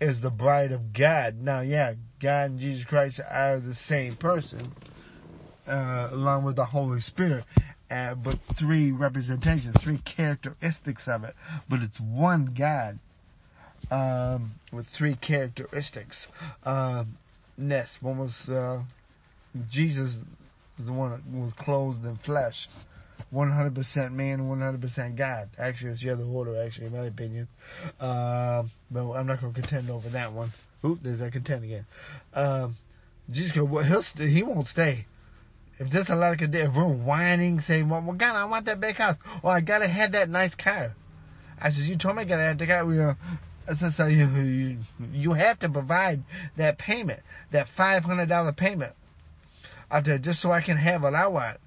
is 0.00 0.20
the 0.20 0.30
bride 0.30 0.72
of 0.72 0.92
God. 0.92 1.40
Now, 1.40 1.60
yeah, 1.60 1.94
God 2.20 2.50
and 2.50 2.60
Jesus 2.60 2.84
Christ 2.84 3.20
are 3.28 3.58
the 3.58 3.74
same 3.74 4.16
person, 4.16 4.72
uh, 5.66 6.08
along 6.12 6.44
with 6.44 6.56
the 6.56 6.64
Holy 6.64 7.00
Spirit. 7.00 7.44
Uh, 7.90 8.14
but 8.14 8.38
three 8.56 8.90
representations, 8.90 9.76
three 9.80 9.98
characteristics 9.98 11.06
of 11.06 11.24
it. 11.24 11.34
But 11.68 11.82
it's 11.82 12.00
one 12.00 12.46
God 12.46 12.98
um, 13.90 14.54
with 14.72 14.86
three 14.86 15.14
characteristics. 15.14 16.26
Um, 16.64 17.16
next, 17.56 18.02
one 18.02 18.18
was 18.18 18.48
uh, 18.48 18.80
Jesus, 19.70 20.18
the 20.78 20.92
one 20.92 21.10
that 21.10 21.26
was 21.26 21.52
clothed 21.52 22.04
in 22.04 22.16
flesh. 22.16 22.68
100% 23.32 24.12
man, 24.12 24.40
100% 24.40 25.16
God. 25.16 25.48
Actually, 25.58 25.92
it's 25.92 26.02
the 26.02 26.10
other 26.10 26.24
order, 26.24 26.62
actually, 26.62 26.86
in 26.86 26.92
my 26.92 27.06
opinion. 27.06 27.48
Um, 28.00 28.70
but 28.90 29.12
I'm 29.12 29.26
not 29.26 29.40
going 29.40 29.52
to 29.52 29.60
contend 29.60 29.90
over 29.90 30.08
that 30.10 30.32
one. 30.32 30.52
Oop, 30.84 31.00
there's 31.02 31.18
that 31.18 31.32
contend 31.32 31.64
again. 31.64 31.86
Um, 32.34 32.76
Jesus, 33.30 33.52
he'll 33.52 34.02
st- 34.02 34.28
he 34.28 34.42
won't 34.42 34.66
stay. 34.66 35.06
If 35.78 35.90
there's 35.90 36.08
a 36.08 36.16
lot 36.16 36.40
of 36.40 36.54
if 36.54 36.74
we're 36.74 36.84
whining, 36.84 37.60
saying, 37.60 37.88
well, 37.88 38.00
well, 38.00 38.14
God, 38.14 38.36
I 38.36 38.44
want 38.44 38.66
that 38.66 38.80
big 38.80 38.96
house. 38.96 39.16
Well, 39.42 39.52
I 39.52 39.60
gotta 39.60 39.88
have 39.88 40.12
that 40.12 40.30
nice 40.30 40.54
car. 40.54 40.94
I 41.60 41.70
said, 41.70 41.84
you 41.84 41.96
told 41.96 42.16
me 42.16 42.22
I 42.22 42.24
gotta 42.24 42.42
have 42.42 42.58
the 42.58 42.66
car. 42.66 42.86
We, 42.86 43.00
uh, 43.00 43.14
said, 43.74 43.92
so 43.92 44.06
you, 44.06 44.26
you, 44.28 44.78
you 45.12 45.32
have 45.32 45.58
to 45.60 45.68
provide 45.68 46.22
that 46.56 46.78
payment, 46.78 47.20
that 47.50 47.68
$500 47.76 48.56
payment 48.56 48.94
just 50.20 50.40
so 50.40 50.50
I 50.50 50.60
can 50.60 50.76
have 50.76 51.02
what 51.02 51.14
I 51.14 51.28
want. 51.28 51.58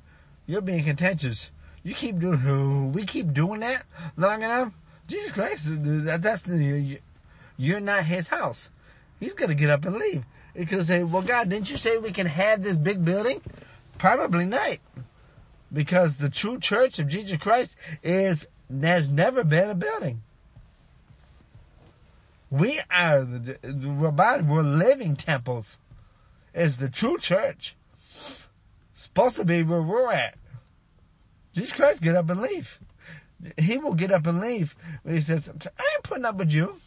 You're 0.49 0.61
being 0.61 0.83
contentious. 0.83 1.47
You 1.83 1.93
keep 1.93 2.17
doing, 2.17 2.91
we 2.91 3.05
keep 3.05 3.33
doing 3.33 3.59
that 3.59 3.85
long 4.17 4.41
enough. 4.41 4.73
Jesus 5.07 5.31
Christ, 5.31 5.65
that, 5.65 6.23
that's 6.23 6.41
the, 6.41 6.99
you're 7.55 7.79
not 7.79 8.03
his 8.03 8.27
house. 8.27 8.67
He's 9.19 9.35
gonna 9.35 9.53
get 9.53 9.69
up 9.69 9.85
and 9.85 9.97
leave. 9.97 10.23
Because 10.55 10.87
say, 10.87 11.03
well, 11.03 11.21
God, 11.21 11.49
didn't 11.49 11.69
you 11.69 11.77
say 11.77 11.99
we 11.99 12.11
can 12.11 12.25
have 12.25 12.63
this 12.63 12.75
big 12.75 13.05
building? 13.05 13.41
Probably 13.99 14.45
not. 14.45 14.79
Because 15.71 16.17
the 16.17 16.31
true 16.31 16.59
church 16.59 16.97
of 16.97 17.07
Jesus 17.09 17.37
Christ 17.37 17.75
is, 18.01 18.47
has 18.81 19.07
never 19.07 19.43
been 19.43 19.69
a 19.69 19.75
building. 19.75 20.23
We 22.49 22.81
are 22.89 23.23
the, 23.23 23.59
we're, 23.99 24.09
body, 24.09 24.41
we're 24.41 24.63
living 24.63 25.15
temples. 25.15 25.77
Is 26.55 26.77
the 26.77 26.89
true 26.89 27.19
church. 27.19 27.75
Supposed 28.95 29.35
to 29.35 29.45
be 29.45 29.61
where 29.61 29.81
we're 29.81 30.11
at. 30.11 30.38
Jesus 31.59 31.73
Christ 31.73 32.01
get 32.01 32.15
up 32.15 32.29
and 32.29 32.41
leave. 32.41 32.79
He 33.57 33.77
will 33.77 33.93
get 33.93 34.11
up 34.11 34.27
and 34.27 34.39
leave 34.39 34.75
But 35.03 35.13
he 35.13 35.21
says, 35.21 35.49
I 35.49 35.53
ain't 35.53 36.03
putting 36.03 36.25
up 36.25 36.35
with 36.35 36.51
you. 36.51 36.79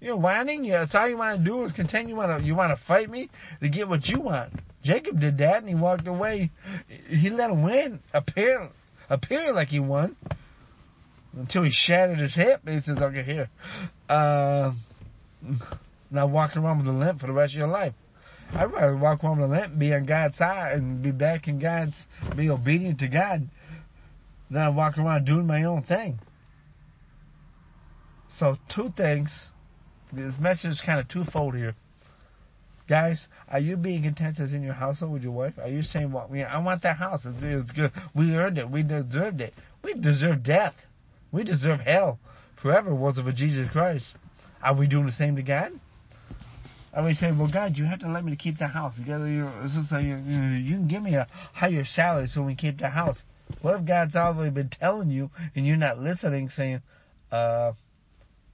You're 0.00 0.16
whining. 0.16 0.64
You 0.64 0.72
that's 0.72 0.94
all 0.94 1.08
you 1.08 1.16
want 1.16 1.38
to 1.38 1.44
do 1.44 1.64
is 1.64 1.72
continue. 1.72 2.10
You 2.10 2.16
want 2.16 2.38
to, 2.38 2.44
you 2.44 2.54
want 2.54 2.70
to 2.70 2.76
fight 2.76 3.10
me 3.10 3.28
to 3.60 3.68
get 3.68 3.88
what 3.88 4.08
you 4.08 4.20
want. 4.20 4.52
Jacob 4.82 5.20
did 5.20 5.38
that 5.38 5.58
and 5.58 5.68
he 5.68 5.74
walked 5.74 6.06
away. 6.06 6.50
He 7.08 7.28
let 7.28 7.50
him 7.50 7.62
win, 7.62 8.00
appear, 8.14 8.70
appear 9.10 9.52
like 9.52 9.68
he 9.68 9.80
won 9.80 10.16
until 11.36 11.64
he 11.64 11.70
shattered 11.70 12.18
his 12.18 12.34
hip. 12.34 12.66
He 12.66 12.80
says, 12.80 12.98
okay, 12.98 13.22
here. 13.22 13.50
Uh, 14.08 14.72
now 16.10 16.26
walking 16.26 16.62
around 16.62 16.78
with 16.78 16.88
a 16.88 16.92
limp 16.92 17.20
for 17.20 17.26
the 17.26 17.32
rest 17.32 17.54
of 17.54 17.58
your 17.58 17.68
life. 17.68 17.94
I'd 18.56 18.72
rather 18.72 18.96
walk 18.96 19.22
around 19.22 19.40
with 19.40 19.50
a 19.50 19.52
limp, 19.52 19.78
be 19.78 19.94
on 19.94 20.06
God's 20.06 20.36
side, 20.36 20.76
and 20.76 21.02
be 21.02 21.12
back 21.12 21.46
in 21.46 21.58
God's, 21.58 22.08
be 22.34 22.50
obedient 22.50 23.00
to 23.00 23.08
God, 23.08 23.48
than 24.50 24.62
I 24.62 24.68
walk 24.68 24.98
around 24.98 25.24
doing 25.24 25.46
my 25.46 25.64
own 25.64 25.82
thing. 25.82 26.18
So 28.28 28.58
two 28.68 28.90
things. 28.90 29.48
This 30.12 30.38
message 30.38 30.72
is 30.72 30.80
kind 30.80 30.98
of 30.98 31.06
twofold 31.06 31.54
here. 31.54 31.74
Guys, 32.88 33.28
are 33.48 33.60
you 33.60 33.76
being 33.76 34.02
contentious 34.02 34.52
in 34.52 34.64
your 34.64 34.74
household 34.74 35.12
with 35.12 35.22
your 35.22 35.32
wife? 35.32 35.58
Are 35.60 35.68
you 35.68 35.84
saying, 35.84 36.10
"Well, 36.10 36.28
I 36.48 36.58
want 36.58 36.82
that 36.82 36.96
house. 36.96 37.24
It's, 37.24 37.42
it's 37.42 37.70
good. 37.70 37.92
We 38.14 38.34
earned 38.34 38.58
it. 38.58 38.68
We 38.68 38.82
deserved 38.82 39.40
it. 39.40 39.54
We 39.82 39.94
deserve 39.94 40.42
death. 40.42 40.86
We 41.30 41.44
deserve 41.44 41.80
hell 41.80 42.18
forever." 42.56 42.92
Was 42.92 43.20
for 43.20 43.30
Jesus 43.30 43.70
Christ? 43.70 44.16
Are 44.62 44.74
we 44.74 44.88
doing 44.88 45.06
the 45.06 45.12
same 45.12 45.36
to 45.36 45.42
God? 45.42 45.72
Are 46.92 47.04
we 47.04 47.14
saying, 47.14 47.38
"Well, 47.38 47.46
God, 47.46 47.78
you 47.78 47.84
have 47.84 48.00
to 48.00 48.08
let 48.08 48.24
me 48.24 48.34
keep 48.34 48.58
the 48.58 48.66
house. 48.66 48.98
You, 48.98 49.04
gotta, 49.04 49.30
you, 49.30 49.48
you, 50.00 50.42
you 50.58 50.74
can 50.74 50.88
give 50.88 51.02
me 51.02 51.14
a 51.14 51.28
higher 51.52 51.84
salary 51.84 52.26
so 52.26 52.42
we 52.42 52.56
can 52.56 52.72
keep 52.72 52.78
the 52.80 52.88
house." 52.88 53.24
What 53.62 53.76
if 53.76 53.84
God's 53.84 54.16
already 54.16 54.50
been 54.50 54.68
telling 54.68 55.10
you 55.10 55.30
and 55.54 55.66
you're 55.66 55.76
not 55.76 56.00
listening, 56.00 56.48
saying, 56.48 56.82
"Uh, 57.30 57.72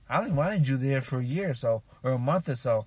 I 0.08 0.18
only 0.18 0.32
wanted 0.32 0.66
you 0.66 0.76
there 0.76 1.02
for 1.02 1.18
a 1.18 1.24
year 1.24 1.50
or 1.50 1.54
so, 1.54 1.82
or 2.02 2.12
a 2.12 2.18
month 2.18 2.48
or 2.48 2.56
so." 2.56 2.86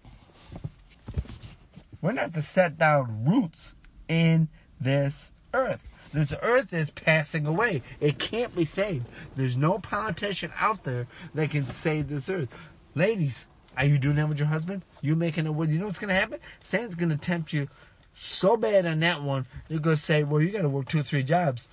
We're 2.01 2.13
not 2.13 2.34
to 2.34 2.41
set 2.41 2.77
down 2.77 3.25
roots 3.25 3.75
in 4.08 4.47
this 4.79 5.32
earth. 5.53 5.86
This 6.13 6.34
earth 6.41 6.73
is 6.73 6.89
passing 6.89 7.45
away. 7.45 7.84
It 7.99 8.17
can't 8.17 8.55
be 8.55 8.65
saved. 8.65 9.05
There's 9.36 9.58
no 9.58 9.79
politician 9.79 10.51
out 10.58 10.84
there 10.84 11.08
that 11.36 11.51
can 11.51 11.65
save 11.65 12.08
this 12.08 12.29
earth. 12.29 12.49
Ladies, 12.95 13.45
are 13.77 13.86
you 13.86 13.97
doing 13.97 14.15
that 14.15 14.27
with 14.27 14.39
your 14.39 14.47
husband? 14.47 14.84
You 15.01 15.15
making 15.15 15.45
a 15.45 15.51
You 15.51 15.79
know 15.79 15.86
what's 15.86 15.99
going 15.99 16.10
to 16.10 16.15
happen? 16.15 16.39
Satan's 16.63 16.95
going 16.95 17.10
to 17.10 17.17
tempt 17.17 17.53
you 17.53 17.67
so 18.15 18.58
bad 18.58 18.86
on 18.86 19.01
that 19.01 19.21
one. 19.21 19.45
You're 19.67 19.79
going 19.79 19.95
to 19.95 20.01
say, 20.01 20.23
well, 20.23 20.41
you 20.41 20.49
got 20.49 20.63
to 20.63 20.69
work 20.69 20.88
two 20.88 20.99
or 20.99 21.03
three 21.03 21.23
jobs. 21.23 21.67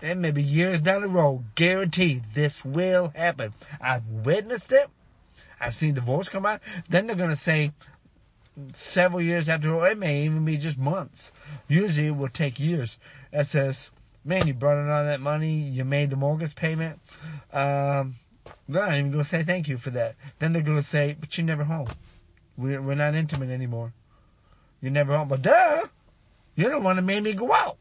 And 0.00 0.22
maybe 0.22 0.42
years 0.42 0.80
down 0.80 1.02
the 1.02 1.08
road, 1.08 1.44
guaranteed 1.54 2.22
this 2.34 2.64
will 2.64 3.12
happen. 3.14 3.52
I've 3.80 4.08
witnessed 4.08 4.72
it. 4.72 4.88
I've 5.60 5.74
seen 5.74 5.94
divorce 5.94 6.28
come 6.28 6.46
out. 6.46 6.60
Then 6.88 7.06
they're 7.06 7.16
going 7.16 7.30
to 7.30 7.36
say, 7.36 7.72
several 8.74 9.20
years 9.20 9.48
after, 9.48 9.72
or 9.72 9.88
it 9.88 9.98
may 9.98 10.24
even 10.24 10.44
be 10.44 10.56
just 10.56 10.78
months. 10.78 11.32
Usually 11.68 12.08
it 12.08 12.16
will 12.16 12.28
take 12.28 12.60
years. 12.60 12.98
It 13.32 13.46
says, 13.46 13.90
man, 14.24 14.46
you 14.46 14.54
brought 14.54 14.80
in 14.80 14.90
all 14.90 15.04
that 15.04 15.20
money, 15.20 15.60
you 15.60 15.84
made 15.84 16.10
the 16.10 16.16
mortgage 16.16 16.54
payment. 16.54 16.98
Um, 17.52 18.16
they're 18.68 18.86
not 18.86 18.98
even 18.98 19.10
going 19.10 19.24
to 19.24 19.28
say 19.28 19.44
thank 19.44 19.68
you 19.68 19.78
for 19.78 19.90
that. 19.90 20.16
Then 20.38 20.52
they're 20.52 20.62
going 20.62 20.76
to 20.78 20.82
say, 20.82 21.16
but 21.18 21.36
you're 21.36 21.46
never 21.46 21.64
home. 21.64 21.88
We're, 22.56 22.82
we're 22.82 22.94
not 22.94 23.14
intimate 23.14 23.50
anymore. 23.50 23.92
You're 24.80 24.92
never 24.92 25.16
home. 25.16 25.28
But 25.28 25.42
duh, 25.42 25.86
you're 26.54 26.70
the 26.70 26.80
one 26.80 26.96
that 26.96 27.02
made 27.02 27.22
me 27.22 27.34
go 27.34 27.52
out. 27.52 27.78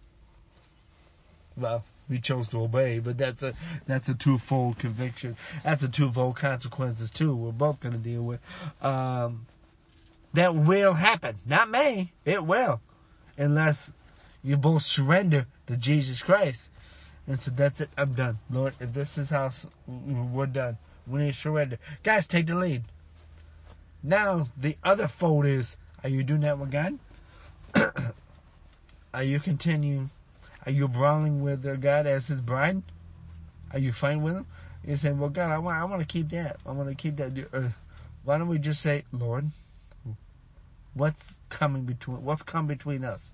Well, 1.58 1.84
we 2.08 2.20
chose 2.20 2.48
to 2.50 2.62
obey, 2.62 3.00
but 3.00 3.18
that's 3.18 3.44
a 3.44 3.54
that's 3.86 4.08
a 4.08 4.14
twofold 4.14 4.80
conviction. 4.80 5.36
That's 5.64 5.84
a 5.84 5.90
twofold 5.90 6.36
consequences 6.38 7.12
too. 7.12 7.36
We're 7.36 7.52
both 7.52 7.82
going 7.82 7.94
to 7.94 8.00
deal 8.00 8.22
with. 8.22 8.40
Um, 8.82 9.46
that 10.34 10.56
will 10.56 10.94
happen. 10.94 11.38
Not 11.46 11.70
may. 11.70 12.12
It 12.24 12.46
will. 12.46 12.80
Unless 13.38 13.90
you 14.44 14.56
both 14.58 14.84
surrender 14.84 15.48
to 15.68 15.76
Jesus 15.76 16.22
Christ. 16.22 16.70
And 17.28 17.40
so 17.40 17.52
that's 17.52 17.82
it. 17.82 17.90
I'm 17.98 18.14
done. 18.14 18.40
Lord, 18.50 18.74
if 18.80 18.94
this 18.94 19.18
is 19.18 19.30
how 19.30 19.52
we're 19.88 20.46
done, 20.46 20.78
we 21.06 21.22
need 21.22 21.34
to 21.34 21.40
surrender. 21.40 21.78
Guys, 22.04 22.28
take 22.28 22.48
the 22.48 22.56
lead. 22.56 22.84
Now, 24.02 24.48
the 24.56 24.78
other 24.84 25.08
fold 25.08 25.46
is, 25.46 25.76
are 26.04 26.10
you 26.10 26.24
doing 26.24 26.42
that 26.42 26.60
with 26.60 26.72
God? 26.72 26.98
are 29.14 29.24
you 29.24 29.40
continuing? 29.40 30.10
Are 30.66 30.72
you 30.72 30.88
brawling 30.88 31.42
with 31.42 31.64
God 31.82 32.08
as 32.08 32.28
his 32.28 32.42
bride? 32.42 32.82
Are 33.72 33.80
you 33.80 33.92
fine 33.94 34.22
with 34.22 34.36
him? 34.36 34.46
You're 34.86 34.98
saying, 34.98 35.20
well, 35.20 35.30
God, 35.30 35.52
I 35.52 35.58
want, 35.58 35.78
I 35.78 35.86
want 35.86 36.02
to 36.02 36.08
keep 36.08 36.30
that. 36.30 36.58
I 36.66 36.72
want 36.72 36.90
to 36.90 36.96
keep 36.96 37.18
that. 37.18 37.48
Uh, 37.54 37.70
why 38.24 38.38
don't 38.38 38.48
we 38.48 38.58
just 38.58 38.82
say, 38.82 39.04
Lord, 39.12 39.52
What's 40.98 41.40
coming 41.50 41.84
between? 41.84 42.24
What's 42.24 42.42
come 42.42 42.66
between 42.66 43.06
us? 43.06 43.32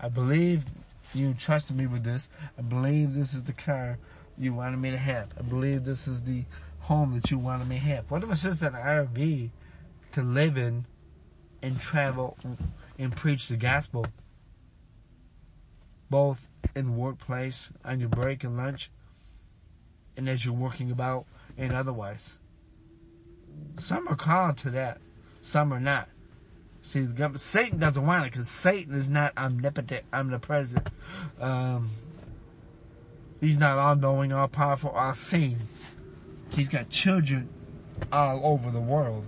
I 0.00 0.08
believe 0.08 0.64
you 1.12 1.34
trusted 1.34 1.76
me 1.76 1.86
with 1.86 2.04
this. 2.04 2.26
I 2.56 2.62
believe 2.62 3.12
this 3.12 3.34
is 3.34 3.42
the 3.42 3.52
car 3.52 3.98
you 4.38 4.54
wanted 4.54 4.78
me 4.78 4.92
to 4.92 4.96
have. 4.96 5.28
I 5.38 5.42
believe 5.42 5.84
this 5.84 6.08
is 6.08 6.22
the 6.22 6.44
home 6.80 7.20
that 7.20 7.30
you 7.30 7.38
wanted 7.38 7.68
me 7.68 7.74
to 7.74 7.82
have. 7.82 8.10
What 8.10 8.22
if 8.22 8.30
it's 8.30 8.42
just 8.44 8.62
an 8.62 8.72
RV 8.72 9.50
to 10.12 10.22
live 10.22 10.56
in 10.56 10.86
and 11.60 11.78
travel 11.78 12.38
and 12.98 13.14
preach 13.14 13.48
the 13.48 13.56
gospel? 13.58 14.06
Both 16.10 16.46
in 16.74 16.96
workplace, 16.96 17.68
on 17.84 18.00
your 18.00 18.08
break 18.08 18.44
and 18.44 18.56
lunch, 18.56 18.90
and 20.16 20.28
as 20.28 20.44
you're 20.44 20.54
working 20.54 20.90
about 20.90 21.26
and 21.56 21.72
otherwise. 21.72 22.36
Some 23.78 24.08
are 24.08 24.16
called 24.16 24.58
to 24.58 24.70
that. 24.70 24.98
Some 25.42 25.72
are 25.72 25.80
not. 25.80 26.08
See, 26.82 27.06
Satan 27.34 27.78
doesn't 27.78 28.04
want 28.04 28.26
it 28.26 28.32
because 28.32 28.48
Satan 28.48 28.94
is 28.94 29.08
not 29.08 29.36
omnipotent, 29.36 30.04
omnipresent. 30.12 30.88
Um, 31.40 31.90
he's 33.40 33.58
not 33.58 33.78
all 33.78 33.96
knowing, 33.96 34.32
all 34.32 34.48
powerful, 34.48 34.90
all 34.90 35.14
seeing. 35.14 35.58
He's 36.50 36.68
got 36.68 36.88
children 36.88 37.48
all 38.10 38.40
over 38.44 38.70
the 38.70 38.80
world. 38.80 39.24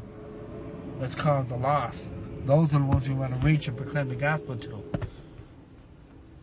That's 0.98 1.14
called 1.14 1.48
the 1.48 1.56
lost. 1.56 2.04
Those 2.46 2.74
are 2.74 2.78
the 2.78 2.84
ones 2.84 3.08
we 3.08 3.14
want 3.14 3.38
to 3.38 3.46
reach 3.46 3.68
and 3.68 3.76
proclaim 3.76 4.08
the 4.08 4.16
gospel 4.16 4.56
to. 4.56 4.82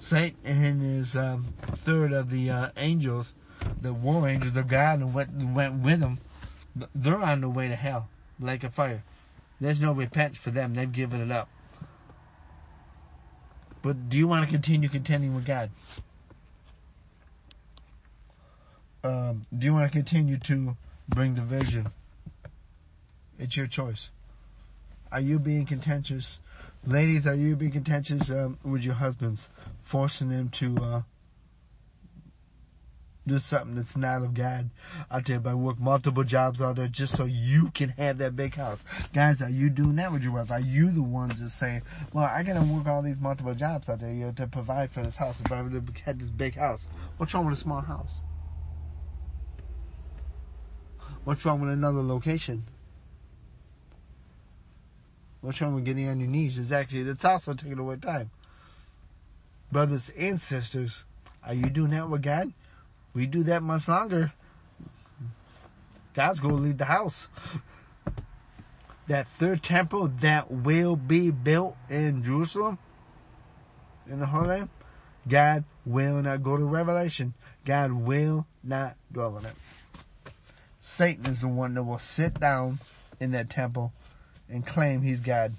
Satan 0.08 0.38
and 0.46 0.82
his 0.82 1.18
um, 1.18 1.54
third 1.80 2.14
of 2.14 2.30
the 2.30 2.50
uh, 2.50 2.70
angels, 2.78 3.34
the 3.82 3.92
war 3.92 4.30
angels 4.30 4.56
of 4.56 4.70
God, 4.70 5.00
and 5.00 5.14
went, 5.14 5.32
went 5.54 5.84
with 5.84 6.00
them. 6.00 6.20
they're 6.96 7.22
on 7.22 7.42
the 7.42 7.50
way 7.50 7.68
to 7.68 7.76
hell, 7.76 8.08
like 8.40 8.64
a 8.64 8.70
fire. 8.70 9.04
There's 9.60 9.82
no 9.82 9.92
repentance 9.92 10.38
for 10.38 10.52
them. 10.52 10.74
They've 10.74 10.90
given 10.90 11.20
it 11.20 11.30
up. 11.30 11.50
But 13.82 14.10
do 14.10 14.16
you 14.16 14.30
want 14.30 14.46
to 14.46 14.52
continue 14.52 14.88
contending 14.88 15.36
with 15.36 15.46
God? 15.46 15.72
Um, 19.04 19.46
do 19.58 19.66
you 19.66 19.74
want 19.74 19.92
to 19.92 19.98
continue 19.98 20.38
to 20.38 20.78
bring 21.10 21.36
division? 21.36 21.88
It's 23.38 23.58
your 23.58 23.68
choice. 23.68 24.10
Are 25.12 25.22
you 25.22 25.38
being 25.38 25.66
contentious? 25.66 26.40
Ladies, 26.88 27.28
are 27.28 27.36
you 27.36 27.58
being 27.58 27.74
contentious 27.74 28.30
um, 28.30 28.58
with 28.64 28.82
your 28.82 28.94
husbands, 28.94 29.50
forcing 29.84 30.30
them 30.30 30.48
to 30.52 30.78
uh, 30.78 31.02
do 33.28 33.40
something 33.40 33.76
that's 33.76 33.98
not 33.98 34.22
of 34.22 34.34
God 34.34 34.70
out 35.12 35.26
there 35.26 35.42
by 35.42 35.54
work 35.54 35.78
multiple 35.82 36.24
jobs 36.24 36.62
out 36.62 36.78
there 36.78 36.88
just 36.88 37.18
so 37.18 37.26
you 37.26 37.72
can 37.72 37.90
have 37.90 38.20
that 38.20 38.38
big 38.38 38.56
house. 38.56 38.82
Guys, 39.14 39.42
are 39.42 39.50
you 39.50 39.70
doing 39.70 39.98
that 39.98 40.14
with 40.14 40.24
your 40.24 40.32
wife? 40.32 40.50
Are 40.50 40.62
you 40.62 40.90
the 40.90 41.04
ones 41.04 41.42
that 41.42 41.50
say, 41.50 41.82
well, 42.14 42.24
I 42.24 42.44
gotta 42.44 42.62
work 42.62 42.88
all 42.88 43.02
these 43.02 43.20
multiple 43.20 43.54
jobs 43.54 43.90
out 43.90 44.00
there 44.00 44.14
you 44.14 44.28
know, 44.28 44.32
to 44.32 44.48
provide 44.48 44.90
for 44.90 45.04
this 45.04 45.18
house 45.18 45.42
if 45.42 45.52
I 45.52 45.58
had 46.06 46.22
this 46.22 46.30
big 46.30 46.56
house? 46.56 46.88
What's 47.18 47.34
wrong 47.34 47.46
with 47.46 47.58
a 47.58 47.62
small 47.62 47.82
house? 47.82 48.22
What's 51.26 51.44
wrong 51.44 51.60
with 51.60 51.72
another 51.72 52.02
location? 52.02 52.64
What's 55.48 55.62
wrong 55.62 55.76
with 55.76 55.86
getting 55.86 56.10
on 56.10 56.20
your 56.20 56.28
knees? 56.28 56.58
It's 56.58 56.74
actually, 56.74 57.10
it's 57.10 57.24
also 57.24 57.54
taking 57.54 57.80
away 57.80 57.96
time. 57.96 58.30
Brothers 59.72 60.12
and 60.18 60.42
sisters, 60.42 61.06
are 61.42 61.54
you 61.54 61.70
doing 61.70 61.92
that 61.92 62.10
with 62.10 62.22
God? 62.22 62.52
We 63.14 63.28
do 63.28 63.44
that 63.44 63.64
much 63.64 63.88
longer. 63.88 64.34
God's 66.14 66.42
going 66.42 66.58
to 66.58 66.62
leave 66.62 66.78
the 66.78 66.84
house. 66.84 67.30
That 69.08 69.30
third 69.30 69.64
temple 69.64 70.12
that 70.20 70.52
will 70.52 70.98
be 70.98 71.32
built 71.32 71.78
in 71.90 72.26
Jerusalem, 72.26 72.78
in 74.12 74.20
the 74.20 74.26
Holy 74.26 74.48
Land, 74.48 74.70
God 75.30 75.64
will 75.86 76.22
not 76.24 76.44
go 76.44 76.58
to 76.58 76.66
Revelation. 76.66 77.34
God 77.64 77.94
will 77.94 78.46
not 78.66 78.98
dwell 79.14 79.38
in 79.38 79.46
it. 79.46 79.56
Satan 80.82 81.26
is 81.28 81.40
the 81.40 81.48
one 81.48 81.74
that 81.76 81.84
will 81.84 82.00
sit 82.00 82.38
down 82.38 82.80
in 83.22 83.32
that 83.32 83.50
temple 83.50 83.94
and 84.50 84.66
claim 84.66 85.02
he's 85.02 85.22
God. 85.22 85.54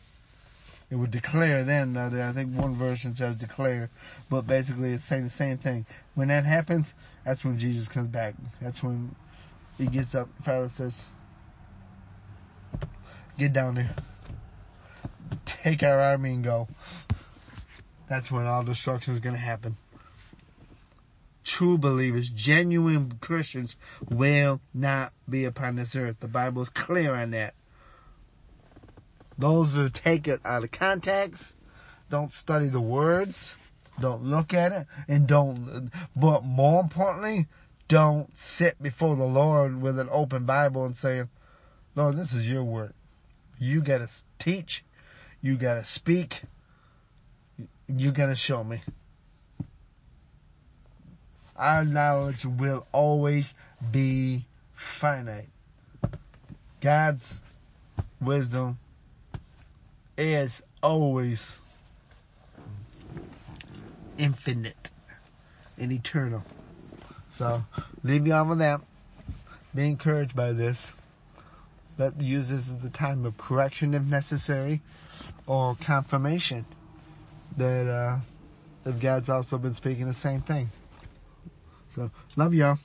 It 0.91 0.97
would 0.97 1.11
declare 1.11 1.65
then, 1.65 1.97
uh, 1.97 2.29
I 2.29 2.33
think 2.33 2.57
one 2.57 2.77
version 2.77 3.15
says 3.15 3.37
declare, 3.37 3.91
but 4.31 4.47
basically 4.47 4.95
it's 4.95 5.05
saying 5.05 5.25
the 5.25 5.31
same 5.31 5.59
thing. 5.59 5.85
When 6.15 6.29
that 6.29 6.47
happens, 6.47 6.95
that's 7.25 7.45
when 7.45 7.59
Jesus 7.59 7.89
comes 7.89 8.09
back. 8.09 8.35
That's 8.61 8.83
when 8.83 9.15
he 9.77 9.87
gets 9.87 10.15
up. 10.15 10.29
Father 10.45 10.71
says, 10.71 11.03
get 13.39 13.53
down 13.53 13.75
there. 13.75 13.95
Take 15.45 15.83
our 15.83 16.01
army 16.01 16.35
and 16.35 16.45
go. 16.45 16.69
That's 18.09 18.31
when 18.31 18.47
all 18.47 18.65
destruction 18.65 19.13
is 19.13 19.21
going 19.21 19.35
to 19.35 19.41
happen. 19.41 19.77
True 21.45 21.77
believers, 21.77 22.31
genuine 22.31 23.19
Christians 23.21 23.77
will 24.09 24.61
not 24.73 25.13
be 25.29 25.45
upon 25.45 25.77
this 25.77 25.95
earth. 25.97 26.17
The 26.21 26.29
Bible 26.29 26.63
is 26.63 26.71
clear 26.71 27.15
on 27.15 27.33
that. 27.33 27.55
Those 29.39 29.73
who 29.73 29.89
take 29.89 30.27
it 30.27 30.41
out 30.45 30.65
of 30.65 30.73
context, 30.73 31.55
don't 32.11 32.33
study 32.33 32.69
the 32.69 32.81
words, 32.81 33.55
don't 34.01 34.25
look 34.25 34.53
at 34.53 34.73
it, 34.73 34.87
and 35.07 35.29
don't, 35.29 35.91
but 36.17 36.45
more 36.45 36.81
importantly, 36.81 37.47
don't 37.87 38.37
sit 38.37 38.83
before 38.83 39.15
the 39.15 39.25
Lord 39.25 39.81
with 39.81 39.99
an 40.01 40.09
open 40.11 40.45
Bible 40.45 40.85
and 40.85 40.97
say, 40.97 41.23
Lord, 41.95 42.17
this 42.17 42.33
is 42.33 42.49
your 42.49 42.65
word. 42.65 42.95
You 43.59 43.81
gotta 43.81 44.09
teach, 44.41 44.85
you 45.41 45.57
gotta 45.57 45.85
speak, 45.85 46.43
you 47.87 48.11
gotta 48.11 48.35
show 48.35 48.63
me. 48.65 48.83
Our 51.57 51.85
knowledge 51.85 52.45
will 52.45 52.87
always 52.93 53.55
be 53.91 54.47
finite. 54.75 55.49
God's 56.81 57.41
wisdom 58.21 58.79
is 60.19 60.63
always 60.83 61.57
infinite 64.19 64.91
and 65.79 65.93
eternal. 65.93 66.45
So 67.31 67.65
leave 68.03 68.27
you 68.27 68.33
on 68.33 68.49
with 68.49 68.59
that. 68.59 68.81
Be 69.75 69.87
encouraged 69.87 70.35
by 70.35 70.53
this. 70.53 70.91
Let 71.99 72.21
use 72.21 72.49
this 72.49 72.69
as 72.69 72.79
the 72.79 72.91
time 72.91 73.25
of 73.25 73.37
correction 73.39 73.95
if 73.95 74.03
necessary, 74.03 74.83
or 75.47 75.77
confirmation 75.81 76.65
that 77.57 77.87
uh, 77.89 78.19
that 78.85 79.01
God's 79.01 79.29
also 79.29 79.59
been 79.59 79.75
speaking 79.75 80.07
the 80.07 80.15
same 80.15 80.43
thing. 80.43 80.71
So 81.91 82.11
love 82.37 82.55
y'all. 82.55 82.79